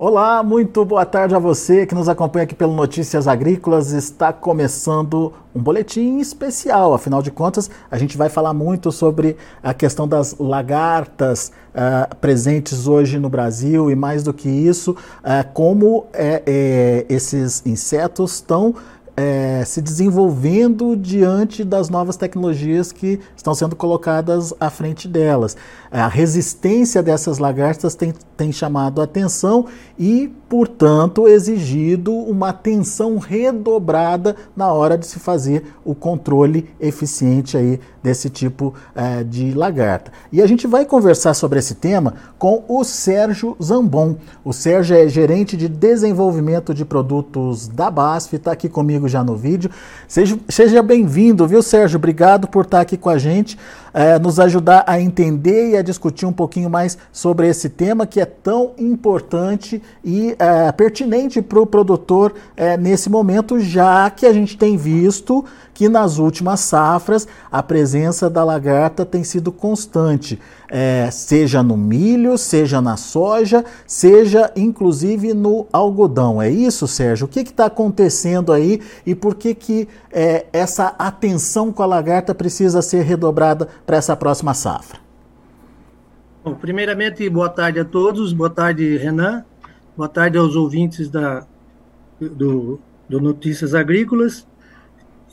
Olá, 0.00 0.44
muito 0.44 0.84
boa 0.84 1.04
tarde 1.04 1.34
a 1.34 1.40
você 1.40 1.84
que 1.84 1.92
nos 1.92 2.08
acompanha 2.08 2.44
aqui 2.44 2.54
pelo 2.54 2.72
Notícias 2.72 3.26
Agrícolas. 3.26 3.90
Está 3.90 4.32
começando 4.32 5.32
um 5.52 5.60
boletim 5.60 6.18
especial, 6.18 6.94
afinal 6.94 7.20
de 7.20 7.32
contas, 7.32 7.68
a 7.90 7.98
gente 7.98 8.16
vai 8.16 8.28
falar 8.28 8.54
muito 8.54 8.92
sobre 8.92 9.36
a 9.60 9.74
questão 9.74 10.06
das 10.06 10.36
lagartas 10.38 11.50
uh, 11.74 12.14
presentes 12.20 12.86
hoje 12.86 13.18
no 13.18 13.28
Brasil 13.28 13.90
e 13.90 13.96
mais 13.96 14.22
do 14.22 14.32
que 14.32 14.48
isso, 14.48 14.92
uh, 14.92 15.52
como 15.52 16.06
é, 16.12 16.44
é, 16.46 17.06
esses 17.08 17.66
insetos 17.66 18.34
estão 18.34 18.76
é, 19.18 19.64
se 19.64 19.82
desenvolvendo 19.82 20.94
diante 20.96 21.64
das 21.64 21.90
novas 21.90 22.16
tecnologias 22.16 22.92
que 22.92 23.18
estão 23.36 23.52
sendo 23.52 23.74
colocadas 23.74 24.54
à 24.60 24.70
frente 24.70 25.08
delas. 25.08 25.56
A 25.90 26.06
resistência 26.06 27.02
dessas 27.02 27.38
lagartas 27.38 27.96
tem, 27.96 28.14
tem 28.36 28.52
chamado 28.52 29.02
atenção 29.02 29.66
e, 29.98 30.32
portanto, 30.48 31.26
exigido 31.26 32.12
uma 32.12 32.50
atenção 32.50 33.18
redobrada 33.18 34.36
na 34.54 34.72
hora 34.72 34.96
de 34.96 35.04
se 35.04 35.18
fazer 35.18 35.64
o 35.84 35.96
controle 35.96 36.70
eficiente 36.78 37.56
aí 37.56 37.80
desse 38.00 38.30
tipo 38.30 38.72
é, 38.94 39.24
de 39.24 39.52
lagarta. 39.52 40.12
E 40.30 40.40
a 40.40 40.46
gente 40.46 40.66
vai 40.66 40.84
conversar 40.84 41.34
sobre 41.34 41.58
esse 41.58 41.74
tema 41.74 42.14
com 42.38 42.62
o 42.68 42.84
Sérgio 42.84 43.56
Zambon. 43.60 44.16
O 44.44 44.52
Sérgio 44.52 44.96
é 44.96 45.08
gerente 45.08 45.56
de 45.56 45.68
desenvolvimento 45.68 46.72
de 46.72 46.84
produtos 46.84 47.66
da 47.66 47.90
BASF, 47.90 48.36
está 48.36 48.52
aqui 48.52 48.68
comigo 48.68 49.07
já 49.08 49.24
no 49.24 49.36
vídeo. 49.36 49.70
Seja, 50.06 50.38
seja 50.48 50.82
bem-vindo, 50.82 51.46
viu, 51.46 51.62
Sérgio? 51.62 51.96
Obrigado 51.96 52.46
por 52.46 52.64
estar 52.64 52.80
aqui 52.80 52.96
com 52.96 53.08
a 53.08 53.18
gente, 53.18 53.58
é, 53.92 54.18
nos 54.18 54.38
ajudar 54.40 54.84
a 54.86 55.00
entender 55.00 55.70
e 55.70 55.76
a 55.76 55.82
discutir 55.82 56.26
um 56.26 56.32
pouquinho 56.32 56.70
mais 56.70 56.98
sobre 57.12 57.48
esse 57.48 57.68
tema 57.68 58.06
que 58.06 58.20
é 58.20 58.24
tão 58.24 58.72
importante 58.78 59.82
e 60.04 60.36
é, 60.38 60.70
pertinente 60.72 61.40
para 61.42 61.60
o 61.60 61.66
produtor 61.66 62.34
é, 62.56 62.76
nesse 62.76 63.10
momento, 63.10 63.58
já 63.60 64.10
que 64.10 64.26
a 64.26 64.32
gente 64.32 64.56
tem 64.56 64.76
visto 64.76 65.44
que 65.78 65.88
nas 65.88 66.18
últimas 66.18 66.58
safras 66.58 67.28
a 67.52 67.62
presença 67.62 68.28
da 68.28 68.42
lagarta 68.42 69.06
tem 69.06 69.22
sido 69.22 69.52
constante, 69.52 70.36
é, 70.68 71.08
seja 71.12 71.62
no 71.62 71.76
milho, 71.76 72.36
seja 72.36 72.80
na 72.80 72.96
soja, 72.96 73.64
seja 73.86 74.50
inclusive 74.56 75.32
no 75.32 75.66
algodão. 75.72 76.42
É 76.42 76.50
isso, 76.50 76.88
Sérgio? 76.88 77.26
O 77.26 77.28
que 77.28 77.40
está 77.40 77.66
acontecendo 77.66 78.52
aí 78.52 78.80
e 79.06 79.14
por 79.14 79.36
que, 79.36 79.54
que 79.54 79.88
é, 80.12 80.46
essa 80.52 80.94
atenção 80.98 81.72
com 81.72 81.82
a 81.82 81.86
lagarta 81.86 82.34
precisa 82.34 82.82
ser 82.82 83.02
redobrada 83.02 83.68
para 83.86 83.96
essa 83.96 84.16
próxima 84.16 84.54
safra? 84.54 84.98
Bom, 86.44 86.54
primeiramente, 86.54 87.28
boa 87.28 87.48
tarde 87.48 87.80
a 87.80 87.84
todos, 87.84 88.32
boa 88.32 88.50
tarde, 88.50 88.96
Renan, 88.96 89.44
boa 89.96 90.08
tarde 90.08 90.38
aos 90.38 90.56
ouvintes 90.56 91.08
da, 91.10 91.46
do, 92.20 92.80
do 93.08 93.20
Notícias 93.20 93.74
Agrícolas. 93.74 94.46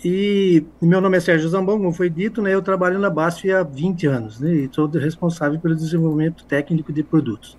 E 0.03 0.65
meu 0.81 0.99
nome 0.99 1.17
é 1.17 1.19
Sérgio 1.19 1.47
Zambon, 1.47 1.77
como 1.77 1.93
foi 1.93 2.09
dito, 2.09 2.41
né, 2.41 2.53
eu 2.53 2.61
trabalho 2.61 2.99
na 2.99 3.09
BASF 3.09 3.51
há 3.51 3.63
20 3.63 4.07
anos 4.07 4.39
né, 4.39 4.51
e 4.51 4.69
sou 4.71 4.87
responsável 4.87 5.59
pelo 5.59 5.75
desenvolvimento 5.75 6.45
técnico 6.45 6.91
de 6.91 7.01
produtos. 7.01 7.57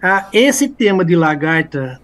Ah, 0.00 0.28
esse 0.32 0.68
tema 0.68 1.04
de 1.04 1.16
lagarta 1.16 2.00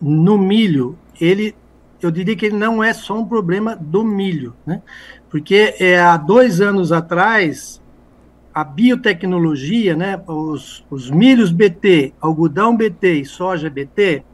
no 0.00 0.36
milho, 0.36 0.98
ele, 1.20 1.54
eu 2.02 2.10
diria 2.10 2.36
que 2.36 2.46
ele 2.46 2.56
não 2.56 2.82
é 2.82 2.92
só 2.92 3.18
um 3.18 3.24
problema 3.24 3.76
do 3.76 4.04
milho, 4.04 4.54
né, 4.66 4.82
porque 5.30 5.74
é, 5.78 6.00
há 6.00 6.16
dois 6.16 6.60
anos 6.60 6.92
atrás, 6.92 7.80
a 8.52 8.62
biotecnologia, 8.64 9.96
né, 9.96 10.20
os, 10.26 10.84
os 10.90 11.10
milhos 11.10 11.50
BT, 11.50 12.12
algodão 12.20 12.76
BT 12.76 13.20
e 13.20 13.24
soja 13.24 13.70
BT, 13.70 14.24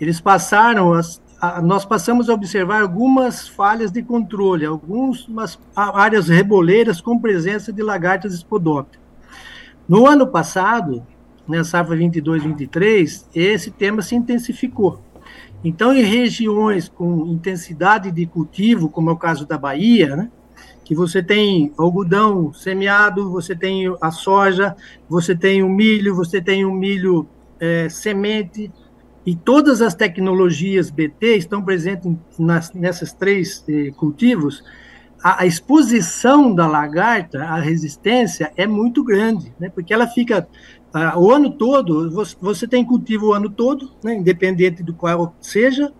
eles 0.00 0.20
passaram 0.20 0.92
a 0.92 1.00
nós 1.62 1.84
passamos 1.84 2.30
a 2.30 2.34
observar 2.34 2.80
algumas 2.80 3.46
falhas 3.46 3.90
de 3.90 4.02
controle, 4.02 4.64
algumas 4.64 5.58
áreas 5.76 6.28
reboleiras 6.28 7.00
com 7.00 7.18
presença 7.18 7.72
de 7.72 7.82
lagartas 7.82 8.32
espodópteras. 8.32 9.04
No 9.86 10.06
ano 10.06 10.26
passado, 10.26 11.06
na 11.46 11.62
safra 11.62 11.96
22-23, 11.96 13.26
esse 13.34 13.70
tema 13.70 14.00
se 14.00 14.14
intensificou. 14.14 15.02
Então, 15.64 15.94
em 15.94 16.02
regiões 16.02 16.88
com 16.88 17.26
intensidade 17.26 18.10
de 18.10 18.26
cultivo, 18.26 18.90
como 18.90 19.08
é 19.08 19.12
o 19.14 19.16
caso 19.16 19.46
da 19.46 19.56
Bahia, 19.56 20.14
né, 20.14 20.30
que 20.84 20.94
você 20.94 21.22
tem 21.22 21.72
algodão 21.78 22.52
semeado, 22.52 23.30
você 23.30 23.56
tem 23.56 23.84
a 24.00 24.10
soja, 24.10 24.76
você 25.08 25.34
tem 25.34 25.62
o 25.62 25.68
milho, 25.68 26.14
você 26.14 26.42
tem 26.42 26.66
o 26.66 26.72
milho 26.72 27.26
é, 27.58 27.88
semente, 27.88 28.70
e 29.26 29.34
todas 29.34 29.80
as 29.80 29.94
tecnologias 29.94 30.90
BT 30.90 31.36
estão 31.36 31.62
presentes 31.62 32.12
nas, 32.38 32.72
nessas 32.74 33.12
três 33.12 33.64
eh, 33.66 33.90
cultivos. 33.96 34.62
A, 35.22 35.42
a, 35.42 35.46
exposição 35.46 36.54
da 36.54 36.66
lagarta 36.66 37.42
à 37.42 37.58
resistência 37.58 38.52
é 38.54 38.66
muito 38.66 39.02
grande, 39.02 39.54
né? 39.58 39.70
porque 39.70 39.94
ela 39.94 40.06
fica 40.06 40.46
ah, 40.94 41.18
o 41.18 41.32
ano 41.32 41.50
todo, 41.50 42.08
você, 42.40 42.68
tem 42.68 42.84
cultivo 42.84 43.26
o 43.26 43.32
ano 43.34 43.50
todo, 43.50 43.90
né? 44.02 44.14
independente 44.14 44.80
do 44.80 44.94
qual 44.94 45.34
seja, 45.40 45.92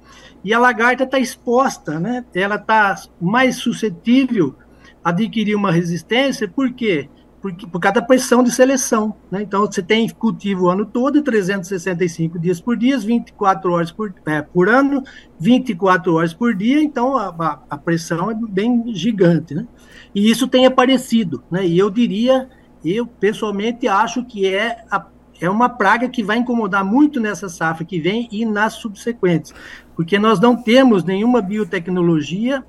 e 0.45 0.55
a 0.55 0.59
lagarta 0.59 1.03
está 1.03 1.19
exposta, 1.19 1.99
né? 1.99 2.25
ela 2.33 2.55
está 2.55 2.95
mais 3.21 3.57
suscetível 3.57 4.55
a 5.03 5.11
adquirir 5.11 5.57
uma 5.57 5.73
resistência, 5.73 6.49
por 6.49 6.73
quê? 6.73 7.09
por, 7.45 7.55
por 7.55 7.79
causa 7.79 7.97
da 7.97 8.03
pressão 8.03 8.43
de 8.43 8.51
seleção. 8.51 9.15
Né? 9.31 9.43
Então, 9.43 9.67
você 9.67 9.83
tem 9.83 10.09
cultivo 10.09 10.65
o 10.65 10.71
ano 10.71 10.87
todo, 10.87 11.21
365 11.21 12.39
dias 12.39 12.59
por 12.59 12.75
dia, 12.75 12.97
24 12.97 13.71
horas 13.71 13.93
por, 13.93 14.15
é, 14.25 14.41
por 14.41 14.67
ano, 14.67 15.03
24 15.39 16.15
horas 16.15 16.33
por 16.33 16.55
dia, 16.55 16.83
então 16.83 17.19
a, 17.19 17.29
a, 17.29 17.59
a, 17.69 17.77
pressão 17.77 18.31
é 18.31 18.35
bem 18.35 18.95
gigante. 18.95 19.55
Né? 19.55 19.67
E 20.15 20.31
isso 20.31 20.49
tem 20.49 20.65
aparecido. 20.65 21.45
Né? 21.51 21.67
E 21.67 21.79
eu 21.79 21.91
diria, 21.91 22.49
eu 22.85 23.07
pessoalmente 23.07 23.89
acho 23.89 24.25
que 24.25 24.47
é, 24.47 24.85
a, 24.91 25.07
é 25.41 25.49
uma 25.49 25.69
praga 25.69 26.09
que 26.09 26.23
vai 26.23 26.39
incomodar 26.39 26.85
muito 26.85 27.21
nessa 27.21 27.49
safra 27.49 27.85
que 27.85 27.99
vem 27.99 28.29
e 28.31 28.45
nas 28.45 28.75
subsequentes, 28.75 29.55
porque 29.97 30.19
nós 30.19 30.39
não 30.39 30.57
temos 30.57 31.05
nenhuma 31.05 31.41
biotecnologia 31.41 32.65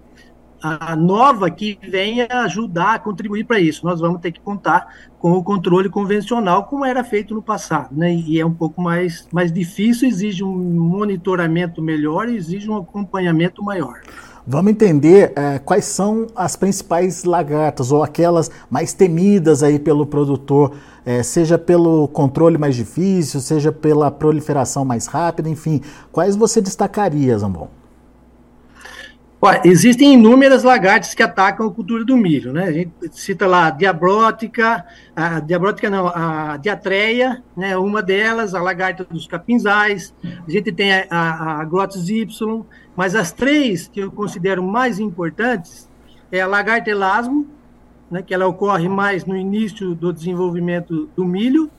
a 0.61 0.95
nova 0.95 1.51
que 1.51 1.77
venha 1.81 2.27
ajudar 2.43 2.95
a 2.95 2.99
contribuir 2.99 3.43
para 3.43 3.59
isso. 3.59 3.85
Nós 3.85 3.99
vamos 3.99 4.19
ter 4.19 4.31
que 4.31 4.39
contar 4.39 4.87
com 5.19 5.33
o 5.33 5.43
controle 5.43 5.89
convencional, 5.89 6.63
como 6.65 6.83
era 6.83 7.03
feito 7.03 7.35
no 7.35 7.41
passado, 7.41 7.95
né? 7.95 8.13
E 8.13 8.39
é 8.39 8.45
um 8.45 8.53
pouco 8.53 8.81
mais, 8.81 9.27
mais 9.31 9.51
difícil, 9.51 10.07
exige 10.07 10.43
um 10.43 10.55
monitoramento 10.55 11.81
melhor, 11.83 12.27
exige 12.29 12.69
um 12.69 12.77
acompanhamento 12.77 13.63
maior. 13.63 14.01
Vamos 14.47 14.71
entender 14.71 15.33
é, 15.35 15.57
quais 15.57 15.85
são 15.85 16.27
as 16.35 16.55
principais 16.55 17.23
lagartas 17.23 17.91
ou 17.91 18.03
aquelas 18.03 18.51
mais 18.69 18.93
temidas 18.93 19.63
aí 19.63 19.79
pelo 19.79 20.05
produtor, 20.05 20.73
é, 21.03 21.23
seja 21.23 21.57
pelo 21.57 22.07
controle 22.09 22.55
mais 22.55 22.75
difícil, 22.75 23.39
seja 23.39 23.71
pela 23.71 24.11
proliferação 24.11 24.85
mais 24.85 25.07
rápida, 25.07 25.49
enfim. 25.49 25.81
Quais 26.11 26.35
você 26.35 26.61
destacaria, 26.61 27.35
Zambon? 27.35 27.69
Existem 29.63 30.13
inúmeras 30.13 30.63
lagartas 30.63 31.13
que 31.13 31.23
atacam 31.23 31.67
a 31.67 31.71
cultura 31.71 32.03
do 32.03 32.15
milho, 32.15 32.53
né? 32.53 32.63
A 32.65 32.71
gente 32.71 32.91
cita 33.11 33.47
lá 33.47 33.67
a 33.67 33.69
diabrótica, 33.69 34.85
a 35.15 35.39
diabrótica 35.39 35.89
não, 35.89 36.07
a 36.07 36.57
diatreia, 36.57 37.43
né? 37.55 37.75
Uma 37.77 38.01
delas, 38.01 38.53
a 38.53 38.61
lagarta 38.61 39.03
dos 39.03 39.27
capinzais, 39.27 40.13
a 40.23 40.49
gente 40.49 40.71
tem 40.71 40.93
a, 40.93 41.05
a, 41.09 41.61
a 41.61 41.65
Glotis 41.65 42.09
Y, 42.09 42.65
mas 42.95 43.15
as 43.15 43.31
três 43.31 43.87
que 43.87 43.99
eu 43.99 44.11
considero 44.11 44.63
mais 44.63 44.99
importantes 44.99 45.89
é 46.31 46.41
a 46.41 46.47
lagarta 46.47 46.89
elasmo, 46.89 47.47
né? 48.09 48.21
Que 48.21 48.33
ela 48.33 48.47
ocorre 48.47 48.87
mais 48.87 49.25
no 49.25 49.35
início 49.35 49.95
do 49.95 50.13
desenvolvimento 50.13 51.09
do 51.15 51.25
milho, 51.25 51.69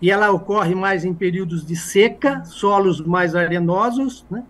e 0.00 0.10
ela 0.10 0.30
ocorre 0.30 0.74
mais 0.74 1.04
em 1.04 1.12
períodos 1.12 1.66
de 1.66 1.74
seca, 1.74 2.44
solos 2.44 3.00
mais 3.00 3.34
arenosos, 3.34 4.24
né? 4.30 4.44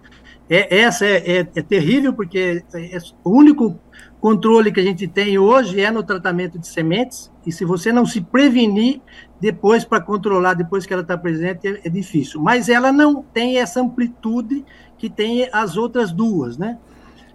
É, 0.50 0.81
essa 0.81 1.05
é, 1.05 1.17
é, 1.17 1.39
é, 1.41 1.62
terrível, 1.62 2.12
porque 2.12 2.62
é, 2.73 2.97
é, 2.97 2.99
o 3.23 3.31
único 3.31 3.79
controle 4.21 4.73
que 4.73 4.81
a 4.81 4.83
gente 4.83 5.06
tem 5.06 5.39
hoje 5.39 5.81
é 5.81 5.91
no 5.91 6.03
tratamento 6.03 6.59
de 6.59 6.67
sementes, 6.67 7.31
e 7.47 7.53
se 7.53 7.65
você 7.65 7.93
não 7.93 8.06
se 8.06 8.21
prevenir 8.21 9.00
depois 9.41 9.85
para 9.85 10.00
controlar, 10.00 10.55
depois 10.55 10.87
que 10.87 10.93
ela 10.93 11.03
está 11.03 11.17
presente, 11.17 11.69
é, 11.69 11.81
é, 11.85 11.89
difícil. 11.91 12.41
Mas 12.41 12.69
ela 12.69 12.91
não 12.91 13.23
tem 13.23 13.59
essa 13.59 13.81
amplitude 13.81 14.65
que 14.97 15.11
tem 15.11 15.49
as 15.53 15.77
outras 15.77 16.11
duas, 16.11 16.56
né? 16.56 16.79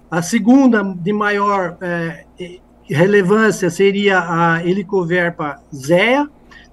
A 0.10 0.22
segunda, 0.22 0.84
de 0.84 1.14
maior 1.14 1.78
é, 1.82 2.26
relevância, 2.84 3.70
seria 3.70 4.20
a 4.20 4.68
Helicoverpa 4.68 5.62
zea, 5.74 6.28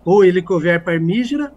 ou 0.05 0.25
Helicoverpa 0.25 0.91
armígera, 0.91 1.53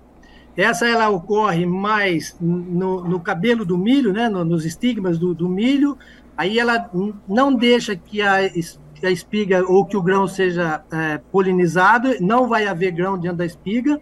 essa 0.56 0.88
ela 0.88 1.10
ocorre 1.10 1.66
mais 1.66 2.38
no, 2.40 3.04
no 3.04 3.20
cabelo 3.20 3.66
do 3.66 3.78
milho, 3.78 4.14
né, 4.14 4.30
no, 4.30 4.46
nos 4.46 4.66
estigmas 4.66 5.18
do, 5.18 5.34
do, 5.34 5.50
milho. 5.50 5.98
Aí 6.38 6.60
ela 6.60 6.90
não 7.28 7.54
deixa 7.54 7.96
que 7.96 8.22
a, 8.22 8.36
a 8.36 9.12
espiga 9.12 9.64
ou 9.66 9.86
que 9.86 9.98
o 9.98 10.02
grão 10.02 10.28
seja 10.28 10.84
é, 10.92 11.18
polinizado, 11.32 12.16
não 12.20 12.48
vai 12.48 12.68
haver 12.68 12.92
grão 12.92 13.18
dentro 13.18 13.38
da 13.38 13.46
espiga. 13.46 14.00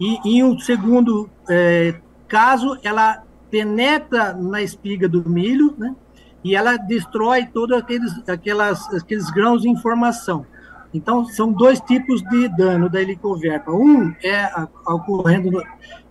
E, 0.00 0.18
em 0.24 0.42
um 0.42 0.58
segundo 0.58 1.30
é, 1.48 1.94
caso 2.28 2.76
ela 2.82 3.22
penetra 3.50 4.32
na 4.32 4.60
espiga 4.60 5.08
do 5.08 5.28
milho, 5.28 5.74
né? 5.78 5.94
E 6.42 6.54
ela 6.54 6.76
destrói 6.76 7.46
todos 7.46 7.76
aqueles, 7.76 8.12
aquelas, 8.28 8.86
aqueles 8.94 9.30
grãos 9.30 9.62
de 9.62 9.68
informação. 9.68 10.46
Então, 10.96 11.24
são 11.26 11.52
dois 11.52 11.80
tipos 11.80 12.22
de 12.22 12.48
dano 12.56 12.88
da 12.88 13.00
helicoverpa. 13.00 13.70
Um 13.70 14.14
é 14.22 14.48
ocorrendo, 14.86 15.50
no, 15.50 15.62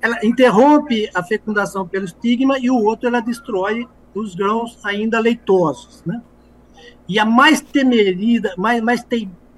ela 0.02 0.24
interrompe 0.24 1.10
a 1.14 1.24
fecundação 1.24 1.88
pelo 1.88 2.06
estigma 2.06 2.60
e 2.60 2.70
o 2.70 2.76
outro 2.76 3.08
ela 3.08 3.20
destrói 3.20 3.88
os 4.14 4.36
grãos 4.36 4.80
ainda 4.86 5.20
leitosos, 5.20 6.04
né? 6.06 6.22
E 7.08 7.20
a 7.20 7.26
mais 7.26 7.62
temerida, 7.62 8.54
mais, 8.58 8.82
mais 8.82 9.06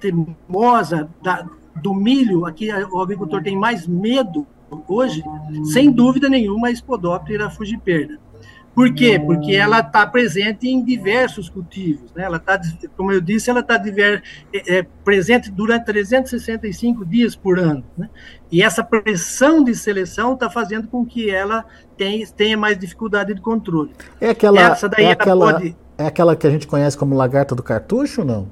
teimosa 0.00 1.08
da, 1.22 1.46
do 1.76 1.94
milho, 1.94 2.46
aqui 2.46 2.70
o 2.90 3.00
agricultor 3.00 3.42
tem 3.42 3.56
mais 3.56 3.86
medo 3.86 4.46
hoje, 4.86 5.22
sem 5.72 5.90
dúvida 5.90 6.28
nenhuma, 6.28 6.68
a 6.68 6.74
Spodoptera 6.74 7.50
fugiperda. 7.50 8.18
Por 8.78 8.94
quê? 8.94 9.18
Porque 9.18 9.56
ela 9.56 9.80
está 9.80 10.06
presente 10.06 10.68
em 10.68 10.84
diversos 10.84 11.50
cultivos. 11.50 12.14
Né? 12.14 12.22
Ela 12.22 12.36
está, 12.36 12.60
como 12.96 13.10
eu 13.10 13.20
disse, 13.20 13.50
ela 13.50 13.58
está 13.58 13.74
é, 13.74 14.22
é, 14.54 14.86
presente 15.04 15.50
durante 15.50 15.86
365 15.86 17.04
dias 17.04 17.34
por 17.34 17.58
ano. 17.58 17.82
Né? 17.96 18.08
E 18.52 18.62
essa 18.62 18.84
pressão 18.84 19.64
de 19.64 19.74
seleção 19.74 20.34
está 20.34 20.48
fazendo 20.48 20.86
com 20.86 21.04
que 21.04 21.28
ela 21.28 21.64
tenha, 21.96 22.24
tenha, 22.28 22.56
mais 22.56 22.78
dificuldade 22.78 23.34
de 23.34 23.40
controle. 23.40 23.90
É 24.20 24.30
aquela, 24.30 24.60
essa 24.60 24.88
daí 24.88 25.06
é 25.06 25.10
aquela, 25.10 25.54
pode... 25.54 25.76
é 25.98 26.06
aquela 26.06 26.36
que 26.36 26.46
a 26.46 26.50
gente 26.50 26.68
conhece 26.68 26.96
como 26.96 27.16
lagarta 27.16 27.56
do 27.56 27.64
cartucho, 27.64 28.24
não? 28.24 28.48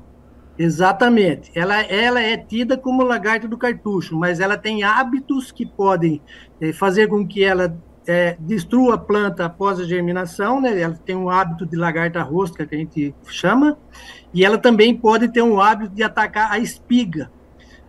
Exatamente. 0.58 1.52
Ela, 1.54 1.82
ela 1.82 2.20
é 2.20 2.36
tida 2.36 2.76
como 2.76 3.04
lagarta 3.04 3.46
do 3.46 3.56
cartucho, 3.56 4.16
mas 4.16 4.40
ela 4.40 4.56
tem 4.56 4.82
hábitos 4.82 5.52
que 5.52 5.64
podem 5.64 6.20
é, 6.60 6.72
fazer 6.72 7.06
com 7.06 7.24
que 7.24 7.44
ela 7.44 7.76
é, 8.06 8.36
destrua 8.38 8.94
a 8.94 8.98
planta 8.98 9.44
após 9.44 9.80
a 9.80 9.84
germinação, 9.84 10.60
né? 10.60 10.80
Ela 10.80 10.94
tem 10.94 11.16
um 11.16 11.28
hábito 11.28 11.66
de 11.66 11.76
lagarta 11.76 12.22
rosca, 12.22 12.66
que 12.66 12.74
a 12.74 12.78
gente 12.78 13.14
chama, 13.26 13.78
e 14.32 14.44
ela 14.44 14.58
também 14.58 14.94
pode 14.94 15.28
ter 15.28 15.42
um 15.42 15.60
hábito 15.60 15.94
de 15.94 16.02
atacar 16.02 16.50
a 16.52 16.58
espiga. 16.58 17.30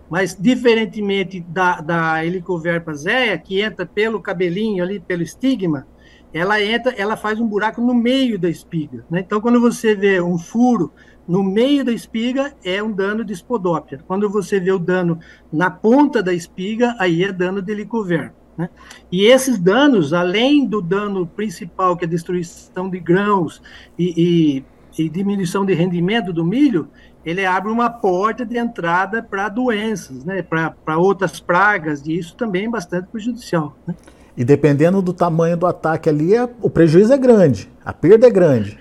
Mas, 0.09 0.35
diferentemente 0.39 1.41
da, 1.41 1.81
da 1.81 2.25
Helicoverpa 2.25 2.93
zea, 2.93 3.37
que 3.37 3.61
entra 3.61 3.85
pelo 3.85 4.21
cabelinho 4.21 4.83
ali, 4.83 4.99
pelo 4.99 5.21
estigma, 5.21 5.85
ela 6.33 6.61
entra, 6.63 6.93
ela 6.93 7.17
faz 7.17 7.39
um 7.39 7.47
buraco 7.47 7.81
no 7.81 7.93
meio 7.93 8.39
da 8.39 8.49
espiga. 8.49 9.05
Né? 9.09 9.19
Então, 9.19 9.41
quando 9.41 9.59
você 9.59 9.95
vê 9.95 10.21
um 10.21 10.37
furo 10.37 10.91
no 11.27 11.43
meio 11.43 11.83
da 11.83 11.91
espiga, 11.91 12.53
é 12.63 12.81
um 12.81 12.91
dano 12.91 13.23
de 13.25 13.33
espodóptera. 13.33 14.01
Quando 14.07 14.29
você 14.29 14.59
vê 14.59 14.71
o 14.71 14.79
dano 14.79 15.19
na 15.51 15.69
ponta 15.69 16.23
da 16.23 16.33
espiga, 16.33 16.95
aí 16.99 17.23
é 17.23 17.31
dano 17.31 17.61
de 17.61 17.71
helicoverpa. 17.71 18.46
Né? 18.57 18.69
E 19.11 19.25
esses 19.25 19.59
danos, 19.59 20.13
além 20.13 20.65
do 20.65 20.81
dano 20.81 21.27
principal, 21.27 21.95
que 21.95 22.05
é 22.05 22.07
a 22.07 22.09
destruição 22.09 22.89
de 22.89 22.99
grãos 22.99 23.61
e, 23.97 24.63
e, 24.97 25.03
e 25.03 25.09
diminuição 25.09 25.65
de 25.65 25.73
rendimento 25.73 26.33
do 26.33 26.43
milho, 26.43 26.87
ele 27.23 27.45
abre 27.45 27.71
uma 27.71 27.89
porta 27.89 28.45
de 28.45 28.57
entrada 28.57 29.21
para 29.21 29.49
doenças, 29.49 30.23
né? 30.23 30.41
para 30.41 30.97
outras 30.97 31.39
pragas, 31.39 32.05
e 32.07 32.17
isso 32.17 32.35
também 32.35 32.65
é 32.65 32.69
bastante 32.69 33.07
prejudicial. 33.09 33.77
Né? 33.85 33.93
E 34.35 34.43
dependendo 34.43 35.01
do 35.01 35.11
tamanho 35.13 35.57
do 35.57 35.65
ataque 35.65 36.09
ali, 36.09 36.33
é, 36.35 36.49
o 36.61 36.69
prejuízo 36.69 37.11
é 37.13 37.17
grande, 37.17 37.69
a 37.83 37.91
perda 37.91 38.27
é 38.27 38.29
grande. 38.29 38.79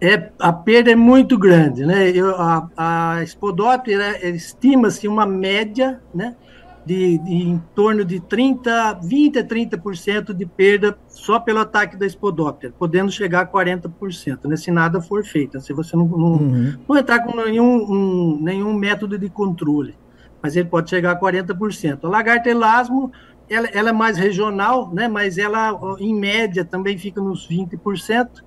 É, 0.00 0.30
a 0.38 0.52
perda 0.52 0.90
é 0.90 0.96
muito 0.96 1.38
grande, 1.38 1.86
né? 1.86 2.10
Eu, 2.10 2.34
a, 2.34 2.68
a 2.76 3.22
estima-se 3.22 5.06
uma 5.06 5.24
média, 5.24 6.00
né? 6.12 6.34
De, 6.84 7.18
de, 7.18 7.32
em 7.32 7.62
torno 7.74 8.04
de 8.04 8.20
30, 8.20 8.94
20 9.02 9.38
a 9.38 9.44
30% 9.44 10.34
de 10.34 10.44
perda 10.44 10.98
só 11.08 11.38
pelo 11.38 11.60
ataque 11.60 11.96
da 11.96 12.06
espodóptera, 12.06 12.74
podendo 12.78 13.10
chegar 13.10 13.42
a 13.42 13.46
40%, 13.46 14.46
né, 14.46 14.56
se 14.56 14.70
nada 14.70 15.00
for 15.00 15.24
feito, 15.24 15.60
se 15.60 15.72
você 15.72 15.96
não, 15.96 16.06
não, 16.06 16.32
uhum. 16.32 16.74
não 16.88 16.96
entrar 16.96 17.20
com 17.20 17.36
nenhum, 17.36 17.84
um, 17.90 18.38
nenhum 18.40 18.74
método 18.74 19.16
de 19.16 19.28
controle, 19.28 19.94
mas 20.42 20.56
ele 20.56 20.68
pode 20.68 20.90
chegar 20.90 21.12
a 21.12 21.20
40%. 21.20 22.00
A 22.02 22.08
lagarta 22.08 22.50
elasmo, 22.50 23.12
ela, 23.48 23.68
ela 23.68 23.90
é 23.90 23.92
mais 23.92 24.18
regional, 24.18 24.92
né, 24.92 25.06
mas 25.06 25.38
ela, 25.38 25.78
em 26.00 26.14
média, 26.14 26.64
também 26.64 26.98
fica 26.98 27.20
nos 27.20 27.48
20%, 27.48 28.42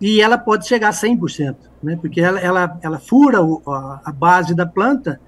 e 0.00 0.20
ela 0.20 0.36
pode 0.36 0.66
chegar 0.66 0.88
a 0.88 0.92
100%, 0.92 1.56
né, 1.82 1.96
porque 1.98 2.20
ela, 2.20 2.38
ela, 2.38 2.78
ela 2.82 2.98
fura 2.98 3.38
a, 3.38 4.00
a 4.04 4.12
base 4.12 4.54
da 4.54 4.66
planta 4.66 5.18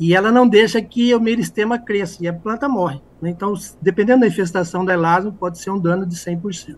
e 0.00 0.14
ela 0.14 0.32
não 0.32 0.48
deixa 0.48 0.80
que 0.80 1.14
o 1.14 1.20
meristema 1.20 1.78
cresça 1.78 2.24
e 2.24 2.26
a 2.26 2.32
planta 2.32 2.66
morre. 2.66 3.02
Né? 3.20 3.28
Então, 3.28 3.52
dependendo 3.82 4.20
da 4.20 4.26
infestação 4.26 4.82
da 4.82 4.94
elasmo, 4.94 5.30
pode 5.30 5.58
ser 5.58 5.70
um 5.70 5.78
dano 5.78 6.06
de 6.06 6.16
100%. 6.16 6.76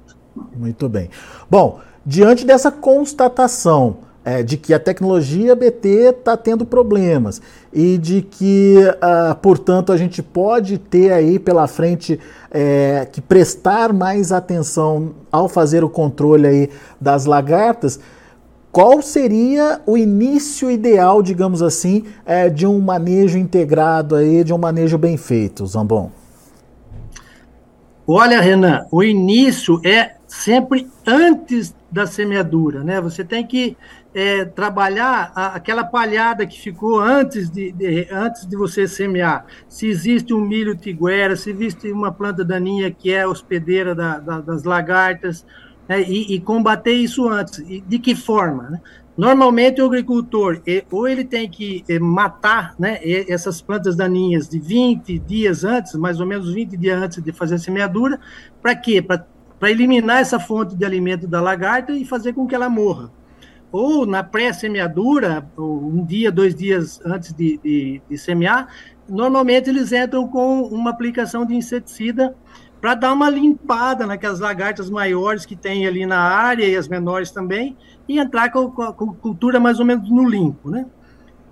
Muito 0.57 0.89
bem. 0.89 1.09
Bom, 1.49 1.81
diante 2.05 2.45
dessa 2.45 2.73
constatação 2.73 3.99
é, 4.25 4.43
de 4.43 4.57
que 4.57 4.73
a 4.73 4.79
tecnologia 4.79 5.55
BT 5.55 5.89
está 5.89 6.37
tendo 6.37 6.65
problemas 6.65 7.41
e 7.73 7.99
de 7.99 8.23
que, 8.23 8.77
uh, 8.79 9.35
portanto, 9.37 9.93
a 9.93 9.97
gente 9.97 10.23
pode 10.23 10.79
ter 10.79 11.13
aí 11.13 11.39
pela 11.39 11.67
frente 11.67 12.21
é, 12.51 13.07
que 13.11 13.21
prestar 13.21 13.93
mais 13.93 14.31
atenção 14.33 15.15
ao 15.31 15.49
fazer 15.49 15.83
o 15.83 15.89
controle 15.89 16.47
aí 16.47 16.71
das 17.01 17.25
lagartas, 17.25 17.99
qual 18.73 19.03
seria 19.03 19.83
o 19.85 19.99
início 19.99 20.71
ideal, 20.71 21.23
digamos 21.23 21.61
assim, 21.61 22.07
é, 22.25 22.49
de 22.49 22.67
um 22.67 22.81
manejo 22.81 23.37
integrado 23.37 24.17
aí, 24.17 24.43
de 24.43 24.55
um 24.55 24.59
manejo 24.59 24.97
bem 24.97 25.19
feito, 25.19 25.67
Zambon? 25.67 26.11
Olha, 28.07 28.41
Renan, 28.41 28.87
o 28.91 29.03
início 29.03 29.79
é 29.85 30.17
sempre 30.27 30.89
antes 31.07 31.75
da 31.91 32.07
semeadura, 32.07 32.83
né? 32.83 32.99
Você 33.03 33.23
tem 33.23 33.47
que 33.47 33.77
é, 34.15 34.47
trabalhar 34.47 35.31
a, 35.35 35.55
aquela 35.55 35.85
palhada 35.85 36.47
que 36.47 36.59
ficou 36.59 36.99
antes 36.99 37.51
de, 37.51 37.71
de, 37.73 38.09
antes 38.11 38.47
de 38.47 38.57
você 38.57 38.89
semear. 38.89 39.45
Se 39.69 39.87
existe 39.87 40.33
um 40.33 40.41
milho 40.41 40.75
tiguera, 40.75 41.37
se 41.37 41.51
existe 41.51 41.93
uma 41.93 42.11
planta 42.11 42.43
daninha 42.43 42.91
que 42.91 43.13
é 43.13 43.27
hospedeira 43.27 43.95
da, 43.95 44.19
da, 44.19 44.41
das 44.41 44.65
lagartas, 44.65 45.45
né, 45.89 46.03
e, 46.03 46.35
e, 46.35 46.41
combater 46.41 46.93
isso 46.93 47.29
antes. 47.29 47.59
E 47.61 47.81
de 47.81 47.99
que 47.99 48.15
forma? 48.15 48.71
Né? 48.71 48.81
Normalmente 49.17 49.83
o 49.83 49.87
agricultor, 49.87 50.63
ou 50.91 51.07
ele 51.07 51.25
tem 51.25 51.49
que 51.49 51.85
matar 52.01 52.75
né, 52.79 52.99
essas 53.29 53.61
plantas 53.61 53.95
daninhas 53.95 54.49
de 54.49 54.59
20 54.59 55.19
dias 55.19 55.65
antes, 55.65 55.95
mais 55.95 56.19
ou 56.19 56.27
menos 56.27 56.53
20 56.53 56.77
dias 56.77 57.03
antes 57.03 57.23
de 57.23 57.31
fazer 57.31 57.57
a 57.57 57.59
semeadura, 57.59 58.19
para 58.63 58.75
quê? 58.75 59.03
Para 59.03 59.27
eliminar 59.71 60.21
essa 60.21 60.41
fonte 60.41 60.75
de 60.75 60.85
alimento 60.85 61.29
da 61.29 61.43
lagarta 61.43 61.93
e 61.93 62.07
fazer 62.07 62.33
com 62.33 62.47
que 62.47 62.55
ela 62.55 62.71
morra. 62.71 63.11
Ou 63.71 64.07
na 64.07 64.23
pré-semeadura, 64.23 65.47
um 65.59 66.05
dia, 66.05 66.33
dois 66.33 66.55
dias 66.55 67.01
antes 67.05 67.33
de, 67.35 67.59
de, 67.63 68.03
de 68.09 68.19
semear, 68.19 68.69
normalmente 69.09 69.69
eles 69.69 69.93
entram 69.93 70.27
com 70.27 70.63
uma 70.63 70.91
aplicação 70.91 71.45
de 71.45 71.55
inseticida 71.55 72.35
para 72.83 72.97
dar 72.97 73.13
uma 73.13 73.31
limpada 73.31 74.05
naquelas 74.09 74.41
lagartas 74.41 74.91
maiores 74.91 75.47
que 75.47 75.55
tem 75.55 75.87
ali 75.87 76.05
na 76.05 76.19
área 76.19 76.67
e 76.67 76.77
as 76.77 76.89
menores 76.89 77.31
também, 77.31 77.77
e 78.09 78.19
entrar 78.19 78.51
com, 78.51 78.73
com 78.73 78.83
a 78.83 78.93
cultura 78.93 79.61
mais 79.61 79.79
ou 79.79 79.87
menos 79.87 80.11
no 80.11 80.29
limpo, 80.29 80.69
né? 80.69 80.85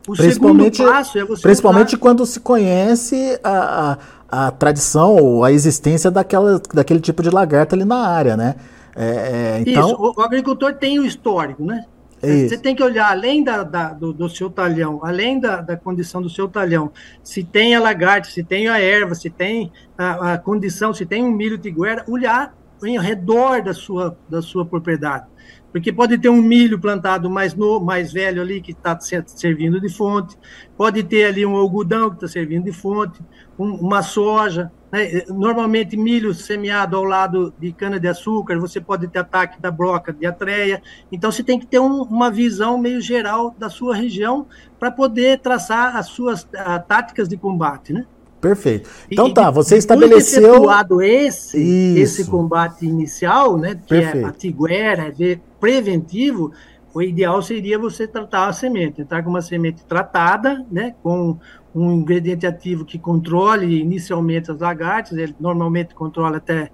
O 0.08 0.16
principalmente, 0.16 0.78
segundo 0.78 0.92
passo 0.92 1.18
é 1.18 1.24
você 1.24 1.42
Principalmente 1.42 1.88
usar... 1.90 1.98
quando 1.98 2.26
se 2.26 2.40
conhece 2.40 3.38
a, 3.44 3.96
a, 4.28 4.46
a, 4.46 4.50
tradição 4.50 5.14
ou 5.14 5.44
a 5.44 5.52
existência 5.52 6.10
daquela, 6.10 6.60
daquele 6.74 6.98
tipo 6.98 7.22
de 7.22 7.30
lagarta 7.30 7.76
ali 7.76 7.84
na 7.84 8.08
área, 8.08 8.36
né? 8.36 8.56
É, 8.96 9.06
é, 9.06 9.60
então... 9.64 9.86
Isso, 9.86 9.96
o, 10.00 10.20
o 10.20 10.22
agricultor 10.22 10.74
tem 10.74 10.98
o 10.98 11.04
histórico, 11.04 11.64
né? 11.64 11.84
Você 12.20 12.58
tem 12.58 12.74
que 12.74 12.82
olhar 12.82 13.10
além 13.10 13.42
da, 13.42 13.62
da 13.62 13.92
do, 13.94 14.12
do, 14.12 14.28
seu 14.28 14.50
talhão, 14.50 15.00
além 15.02 15.40
da, 15.40 15.62
da, 15.62 15.76
condição 15.76 16.20
do 16.20 16.28
seu 16.28 16.46
talhão, 16.48 16.92
se 17.22 17.42
tem 17.42 17.74
a 17.74 17.80
lagarta, 17.80 18.28
se 18.28 18.44
tem 18.44 18.68
a 18.68 18.78
erva, 18.78 19.14
se 19.14 19.30
tem 19.30 19.72
a, 19.96 20.34
a 20.34 20.38
condição, 20.38 20.92
se 20.92 21.06
tem 21.06 21.24
um 21.24 21.30
milho 21.30 21.56
tiguera, 21.56 22.04
olhar 22.06 22.54
em 22.84 22.98
redor 22.98 23.62
da 23.62 23.72
sua, 23.72 24.16
da 24.28 24.42
sua 24.42 24.66
propriedade. 24.66 25.26
Porque 25.72 25.92
pode 25.92 26.18
ter 26.18 26.28
um 26.28 26.42
milho 26.42 26.78
plantado 26.78 27.30
mais, 27.30 27.54
no, 27.54 27.80
mais 27.80 28.12
velho 28.12 28.42
ali 28.42 28.60
que 28.60 28.72
está 28.72 28.98
servindo 29.00 29.80
de 29.80 29.88
fonte, 29.88 30.36
pode 30.76 31.02
ter 31.02 31.24
ali 31.24 31.46
um 31.46 31.56
algodão 31.56 32.10
que 32.10 32.16
está 32.16 32.28
servindo 32.28 32.64
de 32.64 32.72
fonte, 32.72 33.20
um, 33.58 33.74
uma 33.74 34.02
soja, 34.02 34.70
né? 34.90 35.24
Normalmente, 35.28 35.96
milho 35.96 36.34
semeado 36.34 36.96
ao 36.96 37.04
lado 37.04 37.52
de 37.58 37.72
cana-de-açúcar, 37.72 38.58
você 38.58 38.80
pode 38.80 39.08
ter 39.08 39.20
ataque 39.20 39.60
da 39.60 39.70
broca 39.70 40.12
de 40.12 40.26
atreia. 40.26 40.82
Então, 41.10 41.30
você 41.30 41.42
tem 41.42 41.58
que 41.58 41.66
ter 41.66 41.78
um, 41.78 42.02
uma 42.02 42.30
visão 42.30 42.78
meio 42.78 43.00
geral 43.00 43.54
da 43.58 43.70
sua 43.70 43.94
região 43.94 44.46
para 44.78 44.90
poder 44.90 45.40
traçar 45.40 45.96
as 45.96 46.06
suas 46.06 46.46
a, 46.56 46.78
táticas 46.78 47.28
de 47.28 47.36
combate, 47.36 47.92
né? 47.92 48.04
Perfeito. 48.40 48.88
Então 49.10 49.28
e, 49.28 49.34
tá, 49.34 49.50
você 49.50 49.76
estabeleceu. 49.76 50.64
esse, 51.02 51.98
esse 51.98 52.24
combate 52.24 52.86
inicial, 52.86 53.58
né? 53.58 53.78
Que 53.86 53.94
é 53.94 54.00
Perfeito. 54.00 54.26
é 54.26 54.28
a 54.28 54.32
tiguera, 54.32 55.14
é 55.20 55.38
preventivo, 55.60 56.50
o 56.92 57.02
ideal 57.02 57.40
seria 57.40 57.78
você 57.78 58.06
tratar 58.06 58.48
a 58.48 58.52
semente, 58.52 59.00
entrar 59.00 59.22
com 59.22 59.30
uma 59.30 59.42
semente 59.42 59.84
tratada, 59.84 60.64
né? 60.70 60.94
Com 61.02 61.38
um 61.74 61.92
ingrediente 61.92 62.46
ativo 62.46 62.84
que 62.84 62.98
controle 62.98 63.80
inicialmente 63.80 64.50
as 64.50 64.58
lagartas, 64.58 65.16
ele 65.16 65.34
normalmente 65.38 65.94
controla 65.94 66.38
até 66.38 66.70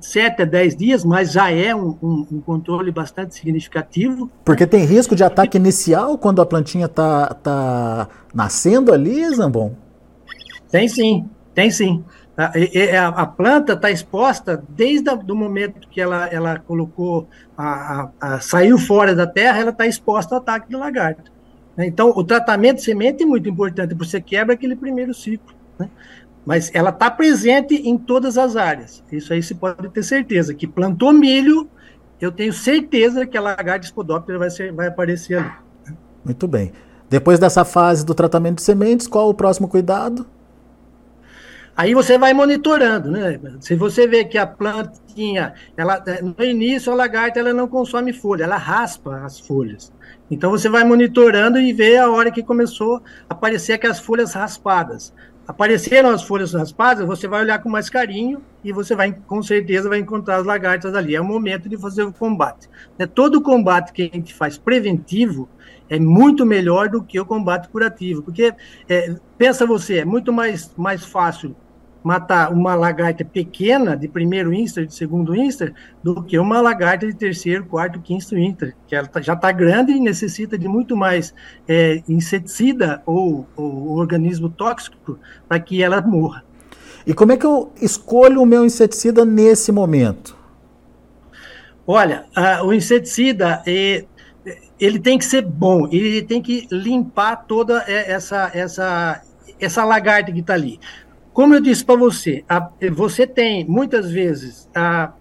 7 0.00 0.42
a 0.42 0.44
10 0.44 0.76
dias, 0.76 1.04
mas 1.04 1.32
já 1.32 1.50
é 1.50 1.74
um, 1.74 1.96
um, 2.02 2.26
um, 2.32 2.40
controle 2.40 2.90
bastante 2.90 3.34
significativo. 3.34 4.30
Porque 4.44 4.66
tem 4.66 4.84
risco 4.84 5.14
de 5.14 5.22
ataque 5.22 5.58
inicial 5.58 6.16
quando 6.16 6.40
a 6.40 6.46
plantinha 6.46 6.86
está 6.86 7.34
tá 7.34 8.08
nascendo 8.34 8.92
ali, 8.92 9.28
Zambon? 9.34 9.74
Tem 10.70 10.88
sim, 10.88 11.28
tem 11.54 11.70
sim. 11.70 12.02
A, 12.36 12.46
a, 12.46 13.08
a 13.08 13.26
planta 13.26 13.74
está 13.74 13.90
exposta 13.90 14.62
desde 14.68 15.10
o 15.10 15.34
momento 15.34 15.86
que 15.88 16.00
ela, 16.00 16.26
ela 16.28 16.58
colocou, 16.58 17.28
a, 17.56 18.08
a, 18.20 18.40
saiu 18.40 18.78
fora 18.78 19.14
da 19.14 19.26
terra, 19.26 19.58
ela 19.58 19.70
está 19.70 19.86
exposta 19.86 20.34
ao 20.34 20.40
ataque 20.40 20.70
do 20.70 20.78
lagarto. 20.78 21.30
Então, 21.78 22.10
o 22.10 22.24
tratamento 22.24 22.76
de 22.76 22.84
semente 22.84 23.22
é 23.22 23.26
muito 23.26 23.48
importante, 23.48 23.94
porque 23.94 24.10
você 24.10 24.20
quebra 24.20 24.54
aquele 24.54 24.76
primeiro 24.76 25.14
ciclo. 25.14 25.54
Né? 25.78 25.88
Mas 26.44 26.70
ela 26.74 26.90
está 26.90 27.10
presente 27.10 27.74
em 27.74 27.96
todas 27.96 28.36
as 28.36 28.56
áreas. 28.56 29.02
Isso 29.10 29.32
aí 29.32 29.42
você 29.42 29.54
pode 29.54 29.88
ter 29.88 30.02
certeza. 30.02 30.54
Que 30.54 30.66
plantou 30.66 31.12
milho, 31.12 31.68
eu 32.20 32.32
tenho 32.32 32.52
certeza 32.52 33.26
que 33.26 33.36
a 33.36 33.40
lagarta 33.40 33.86
espodóptera 33.86 34.38
vai, 34.38 34.50
ser, 34.50 34.72
vai 34.72 34.88
aparecer 34.88 35.38
ali. 35.38 35.52
Muito 36.24 36.46
bem. 36.48 36.72
Depois 37.08 37.38
dessa 37.38 37.64
fase 37.64 38.04
do 38.04 38.14
tratamento 38.14 38.56
de 38.56 38.62
sementes, 38.62 39.06
qual 39.06 39.28
o 39.28 39.34
próximo 39.34 39.68
cuidado? 39.68 40.26
Aí 41.74 41.94
você 41.94 42.18
vai 42.18 42.34
monitorando, 42.34 43.10
né? 43.10 43.40
Se 43.60 43.74
você 43.74 44.06
vê 44.06 44.24
que 44.24 44.36
a 44.36 44.46
plantinha, 44.46 45.54
ela, 45.76 46.02
no 46.22 46.44
início 46.44 46.92
a 46.92 46.94
lagarta 46.94 47.40
ela 47.40 47.54
não 47.54 47.66
consome 47.66 48.12
folha, 48.12 48.44
ela 48.44 48.58
raspa 48.58 49.22
as 49.24 49.40
folhas. 49.40 49.90
Então 50.30 50.50
você 50.50 50.68
vai 50.68 50.84
monitorando 50.84 51.58
e 51.58 51.72
vê 51.72 51.96
a 51.96 52.10
hora 52.10 52.30
que 52.30 52.42
começou 52.42 52.96
a 53.28 53.32
aparecer 53.32 53.72
aquelas 53.72 53.98
folhas 53.98 54.34
raspadas. 54.34 55.14
Apareceram 55.46 56.10
as 56.10 56.22
folhas 56.22 56.52
raspadas, 56.52 57.06
você 57.06 57.26
vai 57.26 57.40
olhar 57.40 57.60
com 57.60 57.68
mais 57.68 57.90
carinho 57.90 58.42
e 58.62 58.70
você 58.70 58.94
vai, 58.94 59.12
com 59.26 59.42
certeza, 59.42 59.88
vai 59.88 59.98
encontrar 59.98 60.36
as 60.36 60.46
lagartas 60.46 60.94
ali. 60.94 61.16
É 61.16 61.20
o 61.20 61.24
momento 61.24 61.68
de 61.68 61.76
fazer 61.76 62.04
o 62.04 62.12
combate. 62.12 62.68
É, 62.98 63.06
todo 63.06 63.36
o 63.36 63.42
combate 63.42 63.92
que 63.92 64.02
a 64.02 64.16
gente 64.16 64.32
faz 64.32 64.56
preventivo 64.56 65.48
é 65.92 65.98
muito 65.98 66.46
melhor 66.46 66.88
do 66.88 67.02
que 67.02 67.20
o 67.20 67.26
combate 67.26 67.68
curativo, 67.68 68.22
porque 68.22 68.54
é, 68.88 69.14
pensa 69.36 69.66
você, 69.66 69.98
é 69.98 70.04
muito 70.06 70.32
mais, 70.32 70.72
mais 70.74 71.04
fácil 71.04 71.54
matar 72.02 72.50
uma 72.50 72.74
lagarta 72.74 73.22
pequena 73.22 73.94
de 73.94 74.08
primeiro 74.08 74.54
instar, 74.54 74.86
de 74.86 74.94
segundo 74.94 75.36
instar, 75.36 75.74
do 76.02 76.22
que 76.22 76.38
uma 76.38 76.62
lagarta 76.62 77.06
de 77.06 77.14
terceiro, 77.14 77.66
quarto, 77.66 78.00
quinto 78.00 78.38
instar, 78.38 78.72
que 78.86 78.96
ela 78.96 79.06
tá, 79.06 79.20
já 79.20 79.34
está 79.34 79.52
grande 79.52 79.92
e 79.92 80.00
necessita 80.00 80.56
de 80.56 80.66
muito 80.66 80.96
mais 80.96 81.34
é, 81.68 82.02
inseticida 82.08 83.02
ou, 83.04 83.46
ou 83.54 83.90
organismo 83.90 84.48
tóxico 84.48 85.18
para 85.46 85.60
que 85.60 85.82
ela 85.82 86.00
morra. 86.00 86.42
E 87.06 87.12
como 87.12 87.32
é 87.32 87.36
que 87.36 87.44
eu 87.44 87.70
escolho 87.82 88.40
o 88.40 88.46
meu 88.46 88.64
inseticida 88.64 89.26
nesse 89.26 89.70
momento? 89.70 90.40
Olha, 91.86 92.26
a, 92.34 92.64
o 92.64 92.72
inseticida 92.72 93.62
é, 93.66 94.04
ele 94.84 94.98
tem 94.98 95.16
que 95.16 95.24
ser 95.24 95.42
bom, 95.42 95.86
ele 95.92 96.22
tem 96.22 96.42
que 96.42 96.66
limpar 96.72 97.36
toda 97.46 97.84
essa 97.86 98.50
essa 98.52 99.22
essa 99.60 99.84
lagarta 99.84 100.32
que 100.32 100.40
está 100.40 100.54
ali. 100.54 100.80
Como 101.32 101.54
eu 101.54 101.60
disse 101.60 101.84
para 101.84 101.94
você, 101.94 102.44
a, 102.48 102.68
você 102.90 103.24
tem 103.24 103.64
muitas 103.64 104.10
vezes 104.10 104.68
a, 104.74 105.12